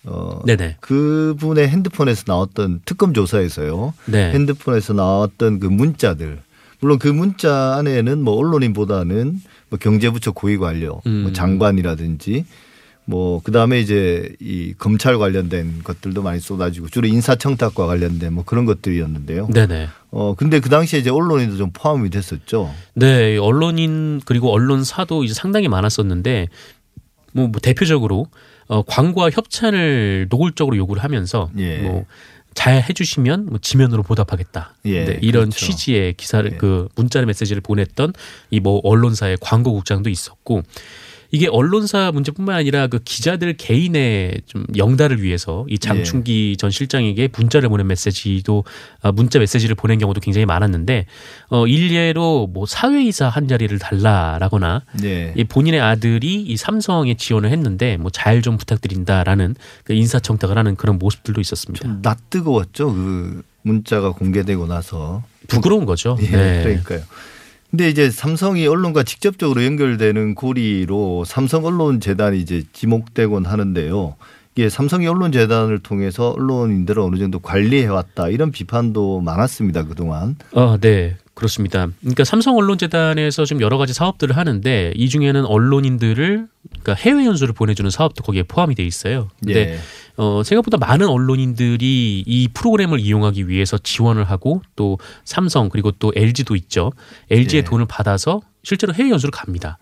[0.05, 0.79] 어 네네.
[0.81, 3.95] 그분의 핸드폰에서 나왔던 특검 조사에서요.
[4.07, 4.33] 네.
[4.33, 6.41] 핸드폰에서 나왔던 그 문자들
[6.81, 11.23] 물론 그 문자 안에는 뭐 언론인보다는 뭐 경제부처 고위 관료, 뭐 음.
[11.23, 12.45] 뭐 장관이라든지
[13.09, 19.49] 뭐 그다음에 이제 이 검찰 관련된 것들도 많이 쏟아지고 주로 인사청탁과 관련된 뭐 그런 것들이었는데요.
[19.49, 19.89] 네네.
[20.11, 22.71] 어 근데 그 당시에 이제 언론인도 좀 포함이 됐었죠.
[22.93, 26.49] 네, 언론인 그리고 언론사도 이제 상당히 많았었는데
[27.33, 28.27] 뭐, 뭐 대표적으로
[28.67, 31.79] 어 광고와 협찬을 노골적으로 요구를 하면서 예.
[31.79, 34.75] 뭐잘 해주시면 뭐 지면으로 보답하겠다.
[34.85, 35.65] 예, 네, 이런 그렇죠.
[35.65, 36.57] 취지의 기사를 예.
[36.59, 38.13] 그 문자 메시지를 보냈던
[38.51, 40.63] 이 뭐 언론사의 광고국장도 있었고
[41.31, 46.57] 이게 언론사 문제뿐만 아니라 그 기자들 개인의 좀 영달을 위해서 이 장충기 예.
[46.57, 48.65] 전 실장에게 문자를 보낸 메시지도
[49.03, 51.05] 아, 문자 메시지를 보낸 경우도 굉장히 많았는데
[51.51, 55.35] 어 일례로 뭐 사회이사 한 자리를 달라라거나 예.
[55.37, 60.99] 이 본인의 아들이 이 삼성에 지원을 했는데 뭐 잘 좀 부탁드린다라는 그 인사청탁을 하는 그런
[60.99, 61.99] 모습들도 있었습니다.
[62.03, 66.17] 낯뜨거웠죠 그 문자가 공개되고 나서 부끄러운 거죠.
[66.23, 66.63] 예, 네.
[66.63, 67.01] 그러니까요.
[67.71, 74.17] 근데 이제 삼성이 언론과 직접적으로 연결되는 고리로 삼성 언론 재단이 이제 지목되곤 하는데요.
[74.59, 80.35] 이게 삼성이 언론재단을 통해서 언론인들을 어느 정도 관리해왔다 이런 비판도 많았습니다 그동안.
[80.51, 81.17] 어, 네.
[81.35, 81.87] 그렇습니다.
[82.01, 87.89] 그러니까 삼성 언론재단에서 좀 여러 가지 사업들을 하는데 이 중에는 언론인들을 그러니까 해외 연수를 보내주는
[87.89, 89.29] 사업도 거기에 포함이 돼 있어요.
[89.39, 89.79] 근데 예.
[90.17, 96.57] 어, 생각보다 많은 언론인들이 이 프로그램을 이용하기 위해서 지원을 하고 또 삼성 그리고 또 LG도
[96.57, 96.91] 있죠.
[97.31, 97.65] LG의 예.
[97.65, 99.79] 돈을 받아서 실제로 해외 연수를 갑니다.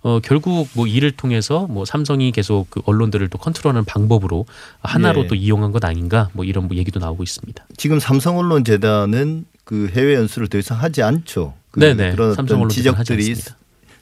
[0.00, 4.46] 어, 결국 뭐 이를 통해서 뭐 삼성이 계속 그 언론들을 또 컨트롤하는 방법으로
[4.80, 5.26] 하나로 예.
[5.26, 7.66] 또 이용한 것 아닌가 뭐 이런 뭐 얘기도 나오고 있습니다.
[7.76, 11.52] 지금 삼성 언론 재단은 그 해외 연수를 더 이상 하지 않죠.
[11.70, 12.12] 그 네네.
[12.12, 13.34] 그런 어떤 지적들이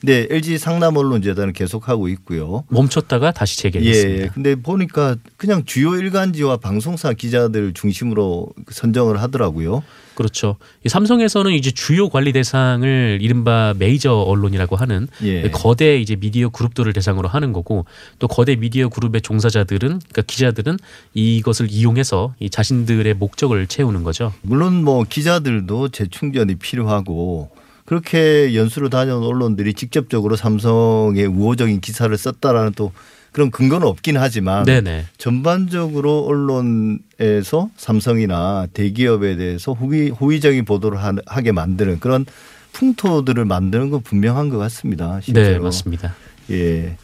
[0.02, 2.64] 네, LG 상남 언론 재단은 계속하고 있고요.
[2.68, 4.24] 멈췄다가 다시 재개했습니다.
[4.24, 4.30] 예.
[4.32, 9.82] 근데 보니까 그냥 주요 일간지와 방송사 기자들 중심으로 선정을 하더라고요.
[10.14, 10.56] 그렇죠.
[10.84, 15.48] 삼성에서는 이제 주요 관리 대상을 이른바 메이저 언론이라고 하는 예.
[15.50, 17.84] 거대 이제 미디어 그룹들을 대상으로 하는 거고
[18.18, 20.78] 또 거대 미디어 그룹의 종사자들은 그러니까 기자들은
[21.14, 24.32] 이것을 이용해서 이 자신들의 목적을 채우는 거죠.
[24.42, 27.50] 물론 뭐 기자들도 재충전이 필요하고
[27.88, 32.92] 그렇게 연수를 다녀온 언론들이 직접적으로 삼성의 우호적인 기사를 썼다라는 또
[33.32, 35.06] 그런 근거는 없긴 하지만 네네.
[35.16, 42.26] 전반적으로 언론에서 삼성이나 대기업에 대해서 호의, 호의적인 보도를 하게 만드는 그런
[42.72, 45.18] 풍토들을 만드는 건 분명한 것 같습니다.
[45.22, 45.48] 실제로.
[45.48, 46.14] 네, 맞습니다.
[46.50, 46.94] 예.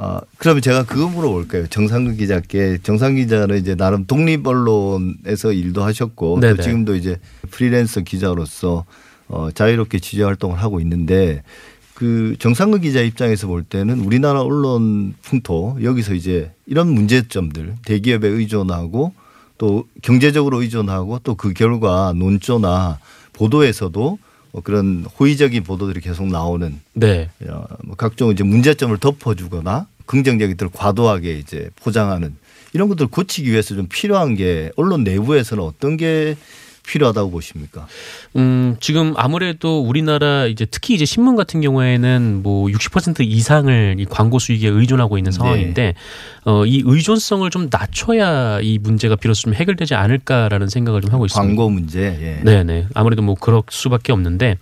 [0.00, 1.68] 아, 그러면 제가 그거 물어볼까요?
[1.68, 7.18] 정상근 기자께 정상 기자는 이제 나름 독립 언론에서 일도 하셨고 또 지금도 이제
[7.52, 8.84] 프리랜서 기자로서
[9.28, 11.42] 어, 자유롭게 취재 활동을 하고 있는데
[11.94, 19.12] 그 정상근 기자 입장에서 볼 때는 우리나라 언론 풍토 여기서 이제 이런 문제점들 대기업에 의존하고
[19.58, 23.00] 또 경제적으로 의존하고 또 그 결과 논조나
[23.32, 24.18] 보도에서도
[24.52, 27.28] 뭐 그런 호의적인 보도들이 계속 나오는 네.
[27.84, 32.34] 뭐 각종 이제 문제점을 덮어주거나 긍정적인 것들을 과도하게 이제 포장하는
[32.72, 36.36] 이런 것들을 고치기 위해서 좀 필요한 게 언론 내부에서는 어떤 게
[36.88, 37.86] 필요하다고 보십니까?
[38.36, 44.38] 음, 지금 아무래도 우리나라 이제 특히 이제 신문 같은 경우에는 뭐 60% 이상을 이 광고
[44.38, 45.94] 수익에 의존하고 있는 상황인데 네.
[46.44, 51.46] 어, 이 의존성을 좀 낮춰야 이 문제가 비로소 좀 해결되지 않을까라는 생각을 좀 하고 있습니다.
[51.46, 52.00] 광고 문제.
[52.00, 52.40] 예.
[52.42, 52.86] 네, 네.
[52.94, 54.56] 아무래도 뭐 그럴 수밖에 없는데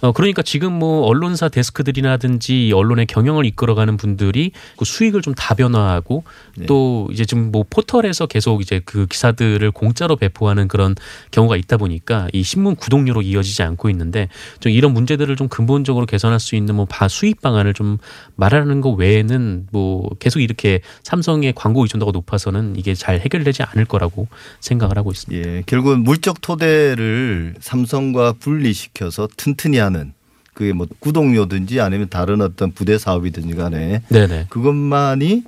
[0.00, 6.22] 어, 그러니까 지금 뭐 언론사 데스크들이라든지 언론의 경영을 이끌어가는 분들이 그 수익을 좀 다변화하고
[6.56, 6.66] 네.
[6.66, 10.94] 또 이제 지금 뭐 포털에서 계속 이제 그 기사들을 공짜로 배포하는 그런
[11.32, 14.28] 경우가 있다 보니까 이 신문 구독료로 이어지지 않고 있는데
[14.60, 17.98] 좀 이런 문제들을 좀 근본적으로 개선할 수 있는 뭐 수익 방안을 좀
[18.36, 24.28] 말하는 것 외에는 뭐 계속 이렇게 삼성의 광고 의존도가 높아서는 이게 잘 해결되지 않을 거라고
[24.60, 25.48] 생각을 하고 있습니다.
[25.48, 30.12] 예, 결국은 물적 토대를 삼성과 분리시켜서 튼튼히 하는
[30.52, 34.46] 그게 뭐 구독료든지 아니면 다른 어떤 부대 사업이든지 간에 네네.
[34.50, 35.44] 그것만이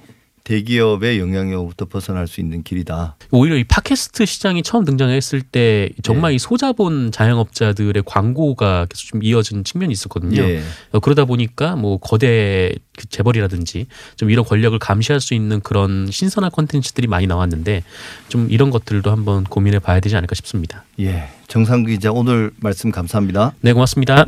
[0.50, 3.14] 대기업의 영향력으로부터 벗어날 수 있는 길이다.
[3.30, 6.36] 오히려 이 팟캐스트 시장이 처음 등장했을 때 정말 네.
[6.36, 10.42] 이 소자본 자영업자들의 광고가 계속 좀 이어진 측면이 있었거든요.
[10.42, 10.60] 네.
[11.02, 13.86] 그러다 보니까 뭐 거대 그 재벌이라든지
[14.16, 17.84] 좀 이런 권력을 감시할 수 있는 그런 신선한 콘텐츠들이 많이 나왔는데
[18.28, 20.84] 좀 이런 것들도 한번 고민해 봐야 되지 않을까 싶습니다.
[20.98, 21.28] 예.
[21.46, 23.52] 정상근 기자 오늘 말씀 감사합니다.
[23.60, 24.26] 네, 고맙습니다.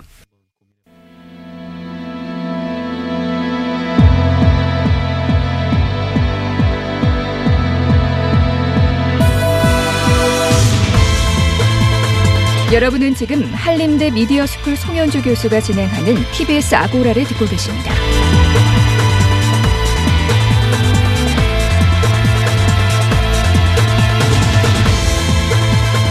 [12.73, 17.93] 여러분은 지금 한림대 미디어 스쿨 송현주 교수가 진행하는 TBS 아고라를 듣고 계십니다.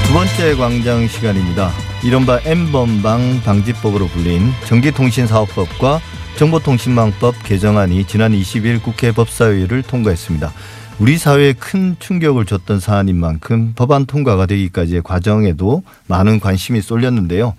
[0.06, 1.72] 두 번째 광장 시간입니다.
[2.04, 6.00] 이른바 N번방 방지법으로 불린 전기통신사업법과
[6.38, 10.54] 정보통신망법 개정안이 지난 20일 국회 법사위를 통과했습니다.
[11.00, 17.56] 우리 사회에 큰 충격을 줬던 사안인 만큼 법안 통과가 되기까지의 과정에도 많은 관심이 쏠렸는데요.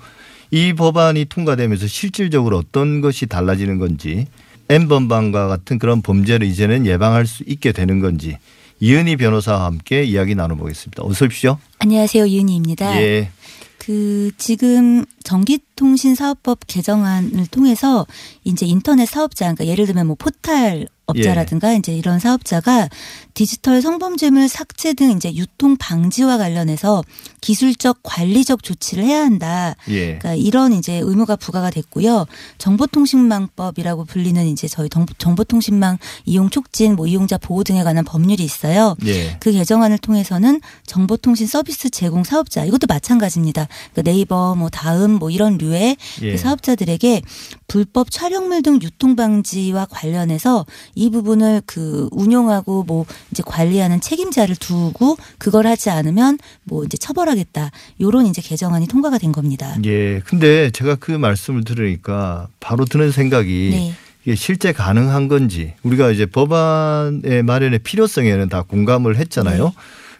[0.51, 4.27] 이 법안이 통과되면서 실질적으로 어떤 것이 달라지는 건지
[4.69, 8.39] N번방과 같은 그런 범죄를 이제는 예방할 수 있게 되는 건지
[8.81, 11.03] 이은희 변호사와 함께 이야기 나눠보겠습니다.
[11.03, 11.59] 어서 오십시오.
[11.79, 12.27] 안녕하세요.
[12.27, 13.01] 이은희입니다.
[13.01, 13.31] 예.
[13.79, 18.07] 그 지금 전기통신사업법 개정안을 통해서
[18.45, 21.77] 이제 인터넷 사업자 그러니까 예를 들면 뭐 포탈 업자라든가 예.
[21.77, 22.89] 이제 이런 사업자가
[23.35, 27.03] 디지털 성범죄물 삭제 등 이제 유통 방지와 관련해서
[27.41, 29.75] 기술적 관리적 조치를 해야 한다.
[29.89, 30.19] 예.
[30.19, 32.27] 그러니까 이런 이제 의무가 부과가 됐고요.
[32.59, 38.97] 정보통신망법이라고 불리는 이제 저희 정보통신망 이용 촉진, 뭐 이용자 보호 등에 관한 법률이 있어요.
[39.07, 39.37] 예.
[39.41, 43.69] 그 개정안을 통해서는 정보통신 서비스 제공 사업자 이것도 마찬가지입니다.
[43.93, 46.33] 그러니까 네이버, 뭐 다음, 뭐 이런 류의 예.
[46.33, 47.23] 그 사업자들에게
[47.67, 55.17] 불법 촬영물 등 유통 방지와 관련해서 이 부분을 그 운용하고 뭐 이제 관리하는 책임자를 두고
[55.39, 57.71] 그걸 하지 않으면 뭐 이제 처벌하겠다.
[58.01, 59.77] 요런 이제 개정안이 통과가 된 겁니다.
[59.85, 60.21] 예.
[60.21, 63.95] 근데 제가 그 말씀을 들으니까 바로 드는 생각이 네.
[64.25, 69.65] 이게 실제 가능한 건지 우리가 이제 법안의 마련의 필요성에는 다 공감을 했잖아요.
[69.65, 69.73] 네.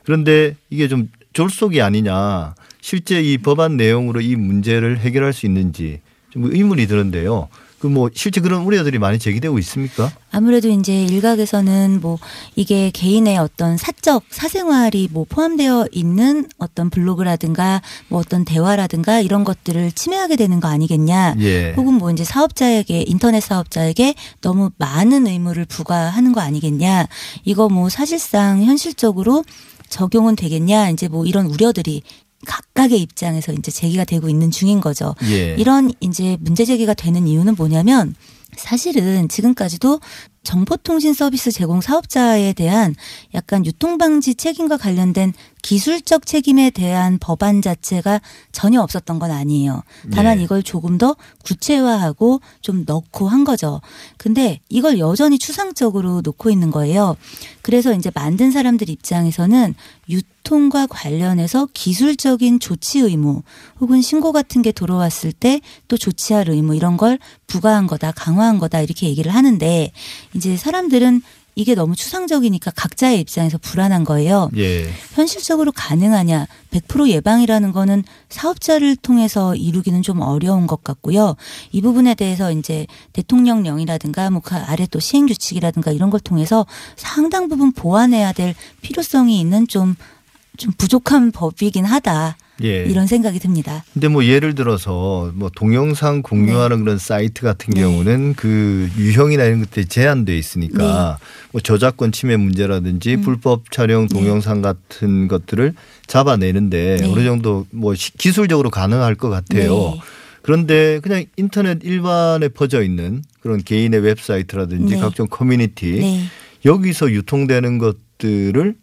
[0.05, 2.55] 그런데 이게 좀 졸속이 아니냐.
[2.81, 7.49] 실제 이 법안 내용으로 이 문제를 해결할 수 있는지 좀 의문이 드는데요.
[7.83, 10.11] 그 뭐 실제 그런 우려들이 많이 제기되고 있습니까?
[10.31, 12.19] 아무래도 이제 일각에서는 뭐
[12.55, 19.93] 이게 개인의 어떤 사적 사생활이 뭐 포함되어 있는 어떤 블로그라든가 뭐 어떤 대화라든가 이런 것들을
[19.93, 21.35] 침해하게 되는 거 아니겠냐.
[21.41, 21.73] 예.
[21.73, 27.09] 혹은 뭐 이제 사업자에게 인터넷 사업자에게 너무 많은 의무를 부과하는 거 아니겠냐.
[27.45, 29.45] 이거 뭐 사실상 현실적으로
[29.89, 32.03] 적용은 되겠냐 이제 뭐 이런 우려들이
[32.47, 35.15] 각각의 입장에서 이제 제기가 되고 있는 중인 거죠.
[35.25, 35.55] 예.
[35.59, 38.15] 이런 이제 문제 제기가 되는 이유는 뭐냐면
[38.57, 40.01] 사실은 지금까지도
[40.43, 42.95] 정보통신 서비스 제공 사업자에 대한
[43.35, 48.21] 약간 유통방지 책임과 관련된 기술적 책임에 대한 법안 자체가
[48.51, 49.83] 전혀 없었던 건 아니에요.
[50.13, 50.45] 다만 네.
[50.45, 53.81] 이걸 조금 더 구체화하고 좀 넣고 한 거죠.
[54.17, 57.17] 근데 이걸 여전히 추상적으로 놓고 있는 거예요.
[57.63, 59.75] 그래서 이제 만든 사람들 입장에서는
[60.09, 63.43] 유통과 관련해서 기술적인 조치 의무
[63.81, 68.81] 혹은 신고 같은 게 들어왔을 때 또 조치할 의무 이런 걸 부과한 거다, 강화한 거다
[68.81, 69.93] 이렇게 얘기를 하는데
[70.35, 71.23] 이제 사람들은
[71.55, 74.51] 이게 너무 추상적이니까 각자의 입장에서 불안한 거예요.
[74.57, 74.91] 예.
[75.15, 76.47] 현실적으로 가능하냐?
[76.71, 81.37] 100% 예방이라는 거는 사업자를 통해서 이루기는 좀 어려운 것 같고요.
[81.73, 87.49] 이 부분에 대해서 이제 대통령령이라든가 뭐 그 아래 또 시행 규칙이라든가 이런 걸 통해서 상당
[87.49, 92.37] 부분 보완해야 될 필요성이 있는 좀좀 부족한 법이긴 하다.
[92.63, 92.85] 예.
[92.85, 93.85] 이런 생각이 듭니다.
[93.93, 96.83] 근데 뭐 예를 들어서 뭐 동영상 공유하는 네.
[96.85, 97.81] 그런 사이트 같은 네.
[97.83, 101.19] 경우는 그 유형이나 이런 것들이 제한돼 있으니까
[101.53, 103.21] 뭐 저작권 침해 문제라든지 음.
[103.23, 104.15] 불법 촬영 네.
[104.15, 105.75] 동영상 같은 것들을
[106.07, 107.07] 잡아내는데 네.
[107.07, 109.75] 어느 정도 뭐 시- 기술적으로 가능할 것 같아요.
[109.95, 110.01] 네.
[110.43, 115.01] 그런데 그냥 인터넷 일반에 퍼져 있는 그런 개인의 웹사이트라든지 네.
[115.01, 116.25] 각종 커뮤니티 네.
[116.65, 118.75] 여기서 유통되는 것들을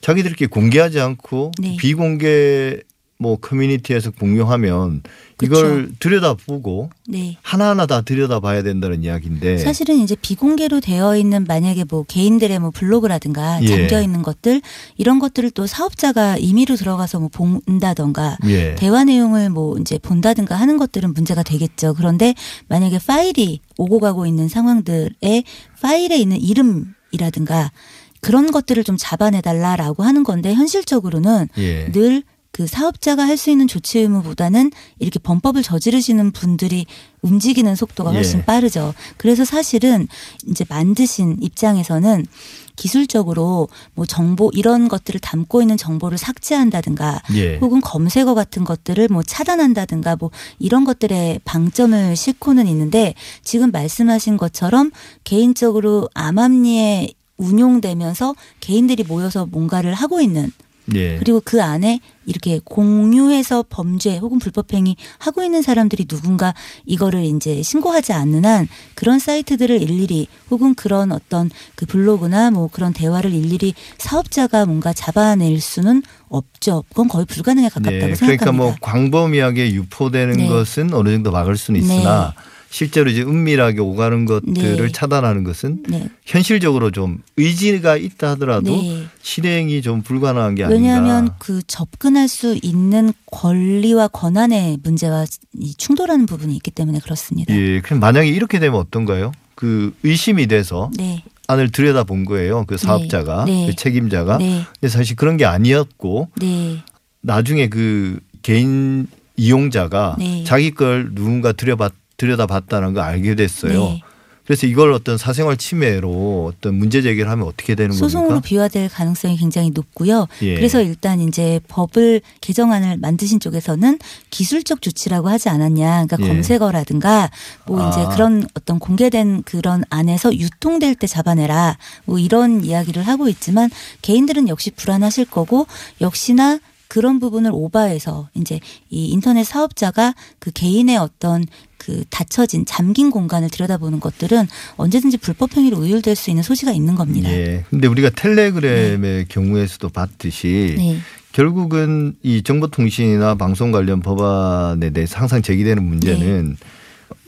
[0.00, 1.76] 자기들끼리 공개하지 않고 네.
[1.78, 2.78] 비공개
[3.20, 5.02] 뭐 커뮤니티에서 공유하면
[5.36, 5.46] 그쵸.
[5.46, 7.36] 이걸 들여다보고 네.
[7.42, 13.60] 하나하나 다 들여다봐야 된다는 이야기인데 사실은 이제 비공개로 되어 있는 만약에 뭐 개인들의 뭐 블로그라든가
[13.62, 13.66] 예.
[13.66, 14.62] 잠겨 있는 것들
[14.96, 18.76] 이런 것들을 또 사업자가 임의로 들어가서 뭐 본다던가 예.
[18.76, 21.94] 대화 내용을 뭐 이제 본다든가 하는 것들은 문제가 되겠죠.
[21.94, 22.34] 그런데
[22.68, 25.42] 만약에 파일이 오고 가고 있는 상황들에
[25.82, 27.72] 파일에 있는 이름이라든가
[28.20, 31.90] 그런 것들을 좀 잡아내달라라고 하는 건데 현실적으로는 예.
[31.90, 36.86] 늘 그 사업자가 할 수 있는 조치 의무보다는 이렇게 범법을 저지르시는 분들이
[37.22, 38.44] 움직이는 속도가 훨씬 예.
[38.44, 38.94] 빠르죠.
[39.16, 40.08] 그래서 사실은
[40.48, 42.26] 이제 만드신 입장에서는
[42.74, 47.58] 기술적으로 뭐 정보 이런 것들을 담고 있는 정보를 삭제한다든가 예.
[47.58, 54.90] 혹은 검색어 같은 것들을 뭐 차단한다든가 뭐 이런 것들에 방점을 싣고는 있는데 지금 말씀하신 것처럼
[55.24, 60.50] 개인적으로 암암리에 운용되면서 개인들이 모여서 뭔가를 하고 있는
[60.94, 61.18] 예.
[61.18, 68.12] 그리고 그 안에 이렇게 공유해서 범죄 혹은 불법행위 하고 있는 사람들이 누군가 이거를 이제 신고하지
[68.12, 74.66] 않는 한 그런 사이트들을 일일이 혹은 그런 어떤 그 블로그나 뭐 그런 대화를 일일이 사업자가
[74.66, 76.84] 뭔가 잡아낼 수는 없죠.
[76.90, 78.14] 그건 거의 불가능에 가깝다고 네.
[78.14, 78.44] 생각합니다.
[78.44, 80.48] 그러니까 뭐 광범위하게 유포되는 네.
[80.48, 82.34] 것은 어느 정도 막을 수는 있으나
[82.70, 84.92] 실제로 이제 은밀하게 오가는 것들을 네.
[84.92, 86.08] 차단하는 것은 네.
[86.24, 89.06] 현실적으로 좀 의지가 있다 하더라도 네.
[89.22, 90.80] 실행이 좀 불가능한 게 아닌가.
[90.80, 95.24] 왜냐하면 그 접근할 수 있는 권리와 권한의 문제와
[95.58, 97.54] 이 충돌하는 부분이 있기 때문에 그렇습니다.
[97.54, 97.80] 예.
[97.80, 99.32] 그럼 만약에 이렇게 되면 어떤가요?
[99.54, 101.24] 그 의심이 돼서 네.
[101.46, 102.64] 안을 들여다 본 거예요.
[102.66, 103.66] 그 사업자가, 네.
[103.66, 104.36] 그 책임자가.
[104.38, 104.64] 네.
[104.78, 106.82] 근데 사실 그런 게 아니었고 네.
[107.22, 110.44] 나중에 그 개인 이용자가 네.
[110.44, 113.72] 자기 걸 누군가 들여봤 들여다봤다는 걸 알게 됐어요.
[113.72, 114.02] 네.
[114.48, 118.48] 그래서 이걸 어떤 사생활 침해로 어떤 문제 제기를 하면 어떻게 되는 소송으로 겁니까?
[118.48, 120.26] 비화될 가능성이 굉장히 높고요.
[120.40, 120.54] 예.
[120.54, 123.98] 그래서 일단 이제 법을 개정안을 만드신 쪽에서는
[124.30, 126.06] 기술적 조치라고 하지 않았냐.
[126.06, 126.26] 그러니까 예.
[126.28, 127.30] 검색어라든가
[127.66, 128.08] 뭐 이제 아.
[128.08, 131.76] 그런 어떤 공개된 그런 안에서 유통될 때 잡아내라.
[132.06, 133.68] 뭐 이런 이야기를 하고 있지만
[134.00, 135.66] 개인들은 역시 불안하실 거고
[136.00, 141.44] 역시나 그런 부분을 오바해서 이제 이 인터넷 사업자가 그 개인의 어떤
[141.76, 144.46] 그 닫혀진 잠긴 공간을 들여다보는 것들은
[144.76, 147.30] 언제든지 불법 행위로 의율될 수 있는 소지가 있는 겁니다.
[147.30, 147.64] 예.
[147.70, 150.98] 근데 우리가 텔레그램의 경우에서도 봤듯이 네.
[151.32, 156.56] 결국은 이 정보통신이나 방송 관련 법안에 대해서 항상 제기되는 문제는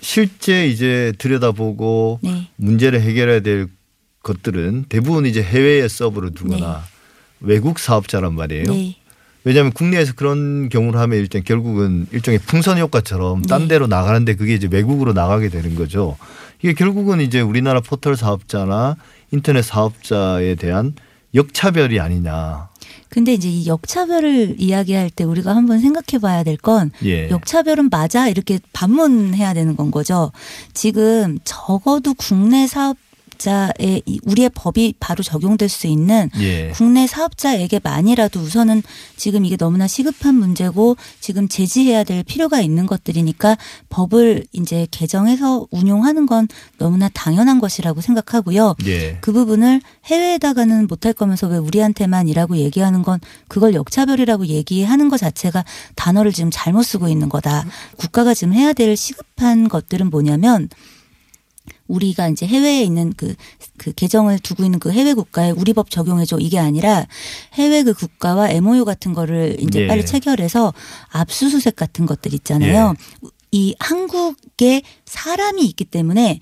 [0.01, 2.49] 실제 이제 들여다보고 네.
[2.57, 3.69] 문제를 해결해야 될
[4.23, 6.85] 것들은 대부분 이제 해외에 서버를 두거나
[7.41, 8.65] 외국 사업자란 말이에요.
[8.65, 8.97] 네.
[9.45, 13.69] 왜냐하면 국내에서 그런 경우를 하면 일단 결국은 일종의 풍선 효과처럼 딴 네.
[13.69, 16.17] 데로 나가는데 그게 이제 외국으로 나가게 되는 거죠.
[16.63, 18.97] 이게 결국은 이제 우리나라 포털 사업자나
[19.31, 20.95] 인터넷 사업자에 대한
[21.35, 22.69] 역차별이 아니냐.
[23.09, 27.29] 근데 이제 이 역차별을 이야기할 때 우리가 한번 생각해 봐야 될건 예.
[27.29, 30.31] 역차별은 맞아 이렇게 반문해야 되는 건 거죠.
[30.75, 32.97] 지금 적어도 국내 사업
[33.41, 36.71] 자의 이 우리의 법이 바로 적용될 수 있는 예.
[36.71, 38.83] 국내 사업자에게만이라도 우선은
[39.17, 43.57] 지금 이게 너무나 시급한 문제고 지금 제지해야 될 필요가 있는 것들이니까
[43.89, 46.47] 법을 이제 개정해서 운용하는 건
[46.79, 48.77] 너무나 당연한 것이라고 생각하고요.
[48.87, 49.19] 예.
[49.21, 55.65] 그 부분을 해외에다가는 못할 거면서 왜 우리한테만이라고 얘기하는 건 그걸 역차별이라고 얘기하는 것 자체가
[55.97, 57.65] 단어를 지금 잘못 쓰고 있는 거다.
[57.97, 60.69] 국가가 지금 해야 될 시급한 것들은 뭐냐면
[61.91, 63.35] 우리가 이제 해외에 있는 그,
[63.77, 67.07] 그 계정을 두고 있는 그 해외 국가에 우리 법 적용해줘 이게 아니라
[67.55, 69.87] 해외 그 국가와 MOU 같은 거를 이제 예.
[69.87, 70.73] 빨리 체결해서
[71.09, 72.95] 압수수색 같은 것들 있잖아요.
[73.53, 76.39] 이 한국에 사람이 있기 때문에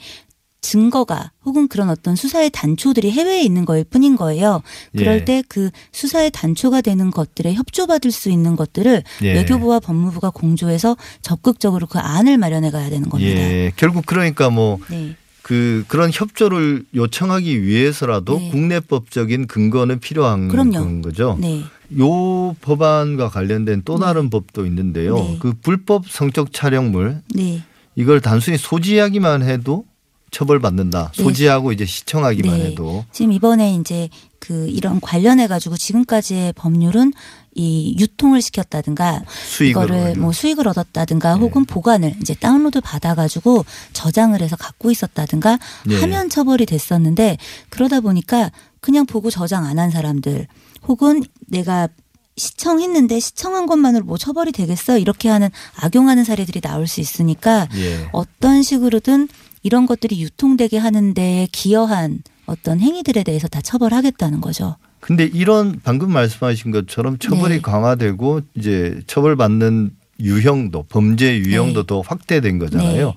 [0.60, 4.62] 증거가 혹은 그런 어떤 수사의 단초들이 해외에 있는 거일 뿐인 거예요.
[4.96, 5.24] 그럴 예.
[5.24, 9.32] 때그 수사의 단초가 되는 것들에 협조받을 수 있는 것들을 예.
[9.34, 13.40] 외교부와 법무부가 공조해서 적극적으로 그 안을 마련해 가야 되는 겁니다.
[13.40, 13.72] 예.
[13.76, 15.16] 결국 그러니까 뭐 네.
[15.48, 18.50] 그 그런 협조를 요청하기 위해서라도 네.
[18.50, 21.00] 국내법적인 근거는 필요한 그럼요.
[21.00, 21.38] 거죠.
[21.40, 21.64] 네.
[21.98, 25.14] 요 법안과 관련된 또 다른 법도 있는데요.
[25.16, 25.38] 네.
[25.40, 27.62] 그 불법 성적 촬영물 네.
[27.96, 29.86] 이걸 단순히 소지하기만 해도
[30.30, 31.12] 처벌받는다.
[31.16, 31.22] 네.
[31.22, 32.64] 소지하고 이제 시청하기만 네.
[32.66, 34.08] 해도 지금 이번에 이제
[34.38, 37.12] 그 이런 관련해 가지고 지금까지의 법률은
[37.54, 40.14] 이 유통을 시켰다든가 수익을 이거를.
[40.16, 41.40] 뭐 수익을 얻었다든가 네.
[41.40, 43.64] 혹은 보관을 이제 다운로드 받아 가지고
[43.94, 46.00] 저장을 해서 갖고 있었다든가 네.
[46.00, 47.36] 하면 처벌이 됐었는데
[47.70, 50.46] 그러다 보니까 그냥 보고 저장 안 한 사람들
[50.86, 51.88] 혹은 내가
[52.36, 58.08] 시청했는데 시청한 것만으로 뭐 처벌이 되겠어 이렇게 하는 악용하는 사례들이 나올 수 있으니까 예.
[58.12, 59.28] 어떤 식으로든
[59.68, 64.76] 이런 것들이 유통되게 하는데 기여한 어떤 행위들에 대해서 다 처벌하겠다는 거죠.
[65.00, 67.60] 근데 이런 방금 말씀하신 것처럼 처벌이 네.
[67.60, 69.90] 강화되고 이제 처벌받는
[70.20, 71.86] 유형도 범죄 유형도 네.
[71.86, 73.06] 더 확대된 거잖아요.
[73.08, 73.14] 네.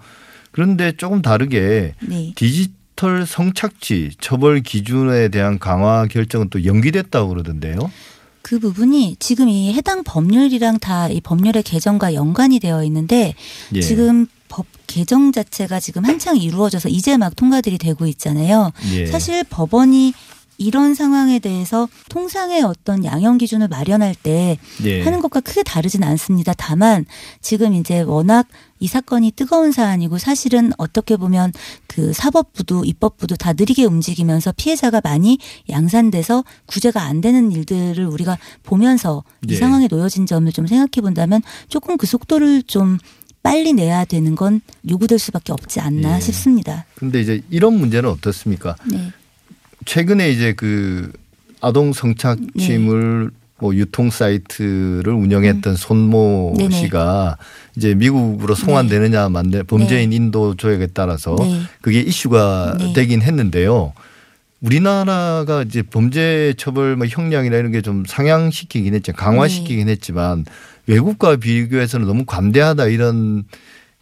[0.51, 2.33] 그런데 조금 다르게 네.
[2.35, 7.77] 디지털 성착취 처벌 기준에 대한 강화 결정은 또 연기됐다고 그러던데요.
[8.41, 13.35] 그 부분이 지금 이 해당 법률이랑 다 이 법률의 개정과 연관이 되어 있는데
[13.73, 13.79] 예.
[13.79, 18.71] 지금 법 개정 자체가 지금 한창 이루어져서 이제 막 통과들이 되고 있잖아요.
[18.93, 19.05] 예.
[19.07, 20.13] 사실 법원이
[20.57, 25.01] 이런 상황에 대해서 통상의 어떤 양형 기준을 마련할 때 예.
[25.03, 26.53] 하는 것과 크게 다르진 않습니다.
[26.55, 27.05] 다만
[27.39, 28.47] 지금 이제 워낙
[28.79, 31.53] 이 사건이 뜨거운 사안이고 사실은 어떻게 보면
[31.87, 35.39] 그 사법부도 입법부도 다 느리게 움직이면서 피해자가 많이
[35.69, 39.55] 양산돼서 구제가 안 되는 일들을 우리가 보면서 이 예.
[39.55, 42.97] 상황에 놓여진 점을 좀 생각해 본다면 조금 그 속도를 좀
[43.43, 46.19] 빨리 내야 되는 건 요구될 수밖에 없지 않나 예.
[46.21, 46.85] 싶습니다.
[46.95, 48.75] 근데 이제 이런 문제는 어떻습니까?
[48.89, 49.11] 네.
[49.85, 51.11] 최근에 이제 그
[51.59, 56.57] 아동 성착취물 뭐 유통 사이트를 운영했던 손모 음.
[56.57, 56.75] 네네.
[56.75, 57.37] 씨가
[57.75, 61.61] 이제 미국으로 송환되느냐 만데 범죄인 인도 조약에 따라서 네.
[61.81, 62.93] 그게 이슈가 네.
[62.93, 63.93] 되긴 했는데요.
[64.61, 69.11] 우리나라가 이제 범죄 처벌 뭐 형량이나 이런 게 좀 상향시키긴 했죠.
[69.13, 69.93] 강화시키긴 네.
[69.93, 70.45] 했지만
[70.87, 73.43] 외국과 비교해서는 너무 관대하다 이런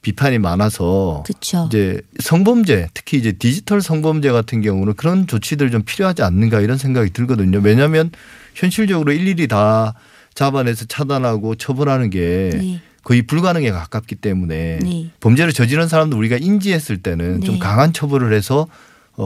[0.01, 1.65] 비판이 많아서 그렇죠.
[1.67, 7.11] 이제 성범죄 특히 이제 디지털 성범죄 같은 경우는 그런 조치들 좀 필요하지 않는가 이런 생각이
[7.11, 7.59] 들거든요.
[7.61, 8.11] 왜냐하면
[8.55, 9.93] 현실적으로 일일이 다
[10.35, 12.81] 잡아내서 차단하고 처벌하는 게 네.
[13.03, 15.09] 거의 불가능에 가깝기 때문에 네.
[15.19, 17.59] 범죄를 저지른 사람도 우리가 인지했을 때는 좀 네.
[17.59, 18.67] 강한 처벌을 해서 어,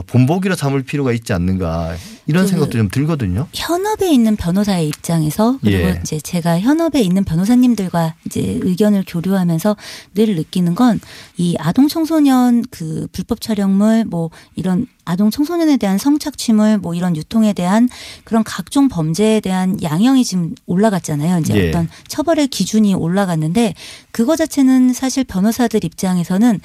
[0.02, 1.94] 본보기로 삼을 필요가 있지 않는가
[2.26, 3.46] 이런 그 생각도 좀 들거든요.
[3.52, 6.00] 현업에 있는 변호사의 입장에서 그리고 예.
[6.02, 9.76] 이제 제가 현업에 있는 변호사님들과 이제 의견을 교류하면서
[10.14, 11.00] 늘 느끼는 건
[11.36, 17.52] 이 아동 청소년 그 불법 촬영물 뭐 이런 아동 청소년에 대한 성착취물 뭐 이런 유통에
[17.52, 17.88] 대한
[18.22, 21.40] 그런 각종 범죄에 대한 양형이 지금 올라갔잖아요.
[21.40, 21.68] 이제 예.
[21.68, 23.74] 어떤 처벌의 기준이 올라갔는데
[24.12, 26.60] 그거 자체는 사실 변호사들 입장에서는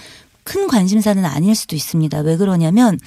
[0.50, 2.22] 큰 관심사는 아닐 수도 있습니다.
[2.22, 2.97] 왜 그러냐면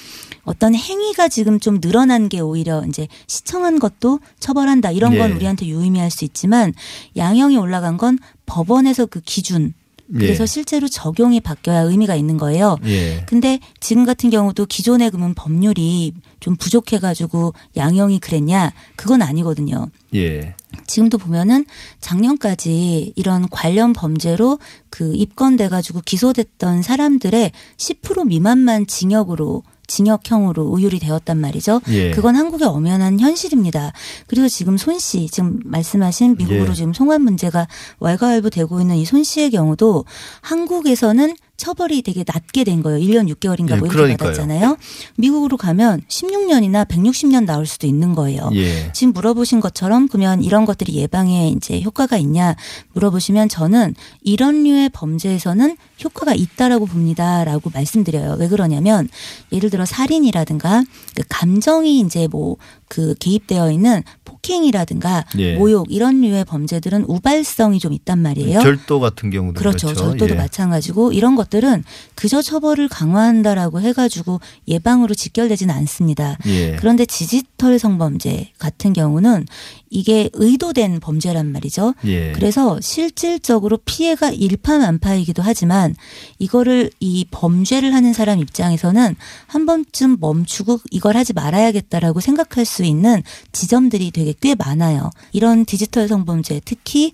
[0.44, 5.34] 어떤 행위가 지금 좀 늘어난 게 오히려 이제 시청한 것도 처벌한다 이런 건 예.
[5.34, 6.72] 우리한테 유의미할 수 있지만
[7.16, 9.74] 양형이 올라간 건 법원에서 그 기준
[10.14, 10.46] 그래서 예.
[10.46, 12.76] 실제로 적용이 바뀌어야 의미가 있는 거예요.
[12.84, 13.24] 예.
[13.26, 18.72] 근데 지금 같은 경우도 기존의 그러면 법률이 좀 부족해가지고 양형이 그랬냐?
[18.96, 19.88] 그건 아니거든요.
[20.14, 20.54] 예.
[20.86, 21.64] 지금도 보면은
[22.00, 24.58] 작년까지 이런 관련 범죄로
[24.90, 31.80] 그 입건돼가지고 기소됐던 사람들의 10% 미만만 징역으로 징역형으로 우율이 되었단 말이죠.
[31.88, 32.10] 예.
[32.12, 33.92] 그건 한국의 엄연한 현실입니다.
[34.26, 36.74] 그리고 지금 손 씨, 지금 말씀하신 미국으로 예.
[36.74, 37.66] 지금 송환 문제가
[38.00, 40.04] 왈가왈부되고 있는 이 손 씨의 경우도
[40.40, 42.98] 한국에서는 처벌이 되게 낮게 된 거예요.
[42.98, 44.30] 1년 6개월인가 예, 뭐 이렇게 그러니까요.
[44.30, 44.76] 받았잖아요.
[45.16, 48.50] 미국으로 가면 16년이나 160년 나올 수도 있는 거예요.
[48.54, 48.90] 예.
[48.92, 52.56] 지금 물어보신 것처럼 그러면 이런 것들이 예방에 이제 효과가 있냐
[52.94, 58.38] 물어보시면 저는 이런 류의 범죄에서는 효과가 있다라고 봅니다라고 말씀드려요.
[58.40, 59.08] 왜 그러냐면
[59.52, 60.82] 예를 들어 살인이라든가
[61.14, 62.56] 그 감정이 이제 뭐
[62.92, 65.54] 그 개입되어 있는 폭행이라든가 예.
[65.56, 68.60] 모욕 이런 류의 범죄들은 우발성이 좀 있단 말이에요.
[68.60, 69.86] 절도 같은 경우도 그렇죠.
[69.86, 70.10] 그렇죠.
[70.10, 70.38] 절도도 예.
[70.38, 71.84] 마찬가지고 이런 것들은
[72.14, 76.36] 그저 처벌을 강화한다라고 해가지고 예방으로 직결되지는 않습니다.
[76.44, 76.76] 예.
[76.76, 79.46] 그런데 디지털 성범죄 같은 경우는
[79.88, 81.94] 이게 의도된 범죄란 말이죠.
[82.04, 82.32] 예.
[82.32, 85.94] 그래서 실질적으로 피해가 일파만파이기도 하지만
[86.38, 89.16] 이거를 이 범죄를 하는 사람 입장에서는
[89.46, 93.22] 한 번쯤 멈추고 이걸 하지 말아야겠다라고 생각할 수 있는
[93.52, 95.10] 지점들이 되게 꽤 많아요.
[95.32, 97.12] 이런 디지털 성범죄 특히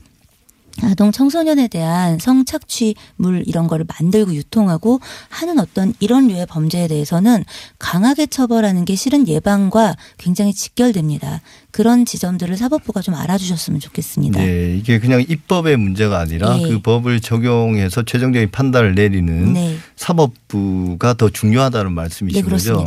[0.82, 7.44] 아동 청소년에 대한 성착취물 이런 거를 만들고 유통하고 하는 어떤 이런 류의 범죄에 대해서는
[7.78, 11.40] 강하게 처벌하는 게 실은 예방과 굉장히 직결됩니다.
[11.70, 14.40] 그런 지점들을 사법부가 좀 알아주셨으면 좋겠습니다.
[14.40, 16.68] 네, 이게 그냥 입법의 문제가 아니라 네.
[16.68, 19.76] 그 법을 적용해서 최종적인 판단을 내리는 네.
[19.96, 22.84] 사법부가 더 중요하다는 말씀이신 네, 거죠.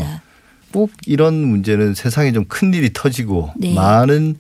[0.71, 3.73] 꼭 이런 문제는 세상에 좀 큰 일이 터지고 네.
[3.73, 4.35] 많은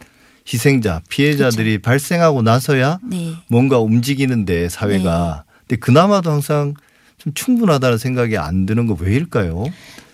[0.51, 1.81] 희생자, 피해자들이 그렇죠.
[1.83, 3.33] 발생하고 나서야 네.
[3.47, 5.43] 뭔가 움직이는데 사회가.
[5.45, 5.53] 네.
[5.67, 6.73] 근데 그나마도 항상
[7.17, 9.65] 좀 충분하다는 생각이 안 드는 거 왜일까요?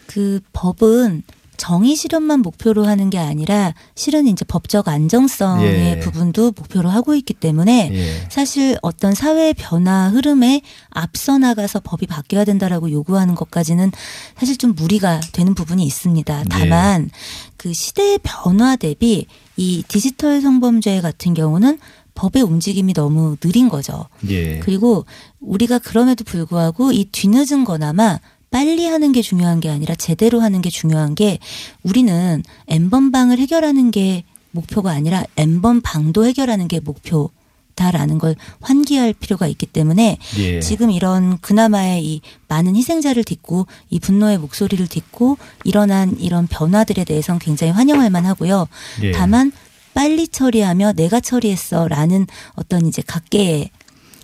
[0.07, 1.23] 그 법은
[1.57, 5.99] 정의 실현만 목표로 하는 게 아니라 실은 이제 법적 안정성의 예.
[5.99, 8.27] 부분도 목표로 하고 있기 때문에 예.
[8.29, 13.91] 사실 어떤 사회 변화 흐름에 앞서 나가서 법이 바뀌어야 된다라고 요구하는 것까지는
[14.37, 16.45] 사실 좀 무리가 되는 부분이 있습니다.
[16.49, 17.09] 다만 예.
[17.57, 19.25] 그 시대의 변화 대비
[19.57, 21.79] 이 디지털 성범죄 같은 경우는
[22.13, 24.07] 법의 움직임이 너무 느린 거죠.
[24.29, 24.59] 예.
[24.59, 25.05] 그리고
[25.39, 28.19] 우리가 그럼에도 불구하고 이 뒤늦은 거나마
[28.49, 31.39] 빨리 하는 게 중요한 게 아니라 제대로 하는 게 중요한 게
[31.83, 37.29] 우리는 엠번방을 해결하는 게 목표가 아니라 엠번 방도 해결하는 게 목표.
[37.77, 40.59] 다라는 걸 환기할 필요가 있기 때문에 예.
[40.61, 47.37] 지금 이런 그나마의 이 많은 희생자를 딛고 이 분노의 목소리를 딛고 일어난 이런 변화들에 대해서는
[47.37, 48.67] 굉장히 환영할 만하고요.
[49.03, 49.11] 예.
[49.11, 49.51] 다만
[49.93, 52.25] 빨리 처리하며 내가 처리했어라는
[52.55, 53.69] 어떤 이제 각계의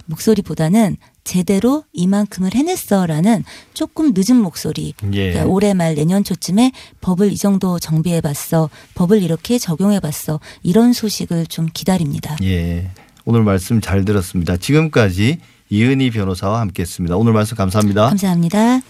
[0.08, 3.44] 목소리보다는 제대로 이만큼을 해냈어라는
[3.74, 4.94] 조금 늦은 목소리.
[5.14, 5.32] 예.
[5.32, 6.72] 그러니까 올해 말 내년 초쯤에
[7.02, 12.36] 법을 이 정도 정비해봤어, 법을 이렇게 적용해봤어 이런 소식을 좀 기다립니다.
[12.44, 12.90] 예.
[13.26, 14.58] 오늘 말씀 잘 들었습니다.
[14.58, 15.38] 지금까지
[15.70, 17.16] 이은희 변호사와 함께했습니다.
[17.16, 18.10] 오늘 말씀 감사합니다.
[18.10, 18.82] 감사합니다.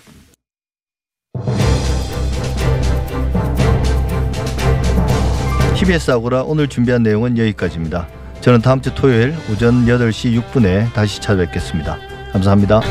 [5.77, 8.07] TBS 아고라 오늘 준비한 내용은 여기까지입니다.
[8.41, 12.12] 저는 다음 주 토요일 오전 8시 6분에 다시 찾아뵙겠습니다.
[12.33, 12.81] 감사합니다.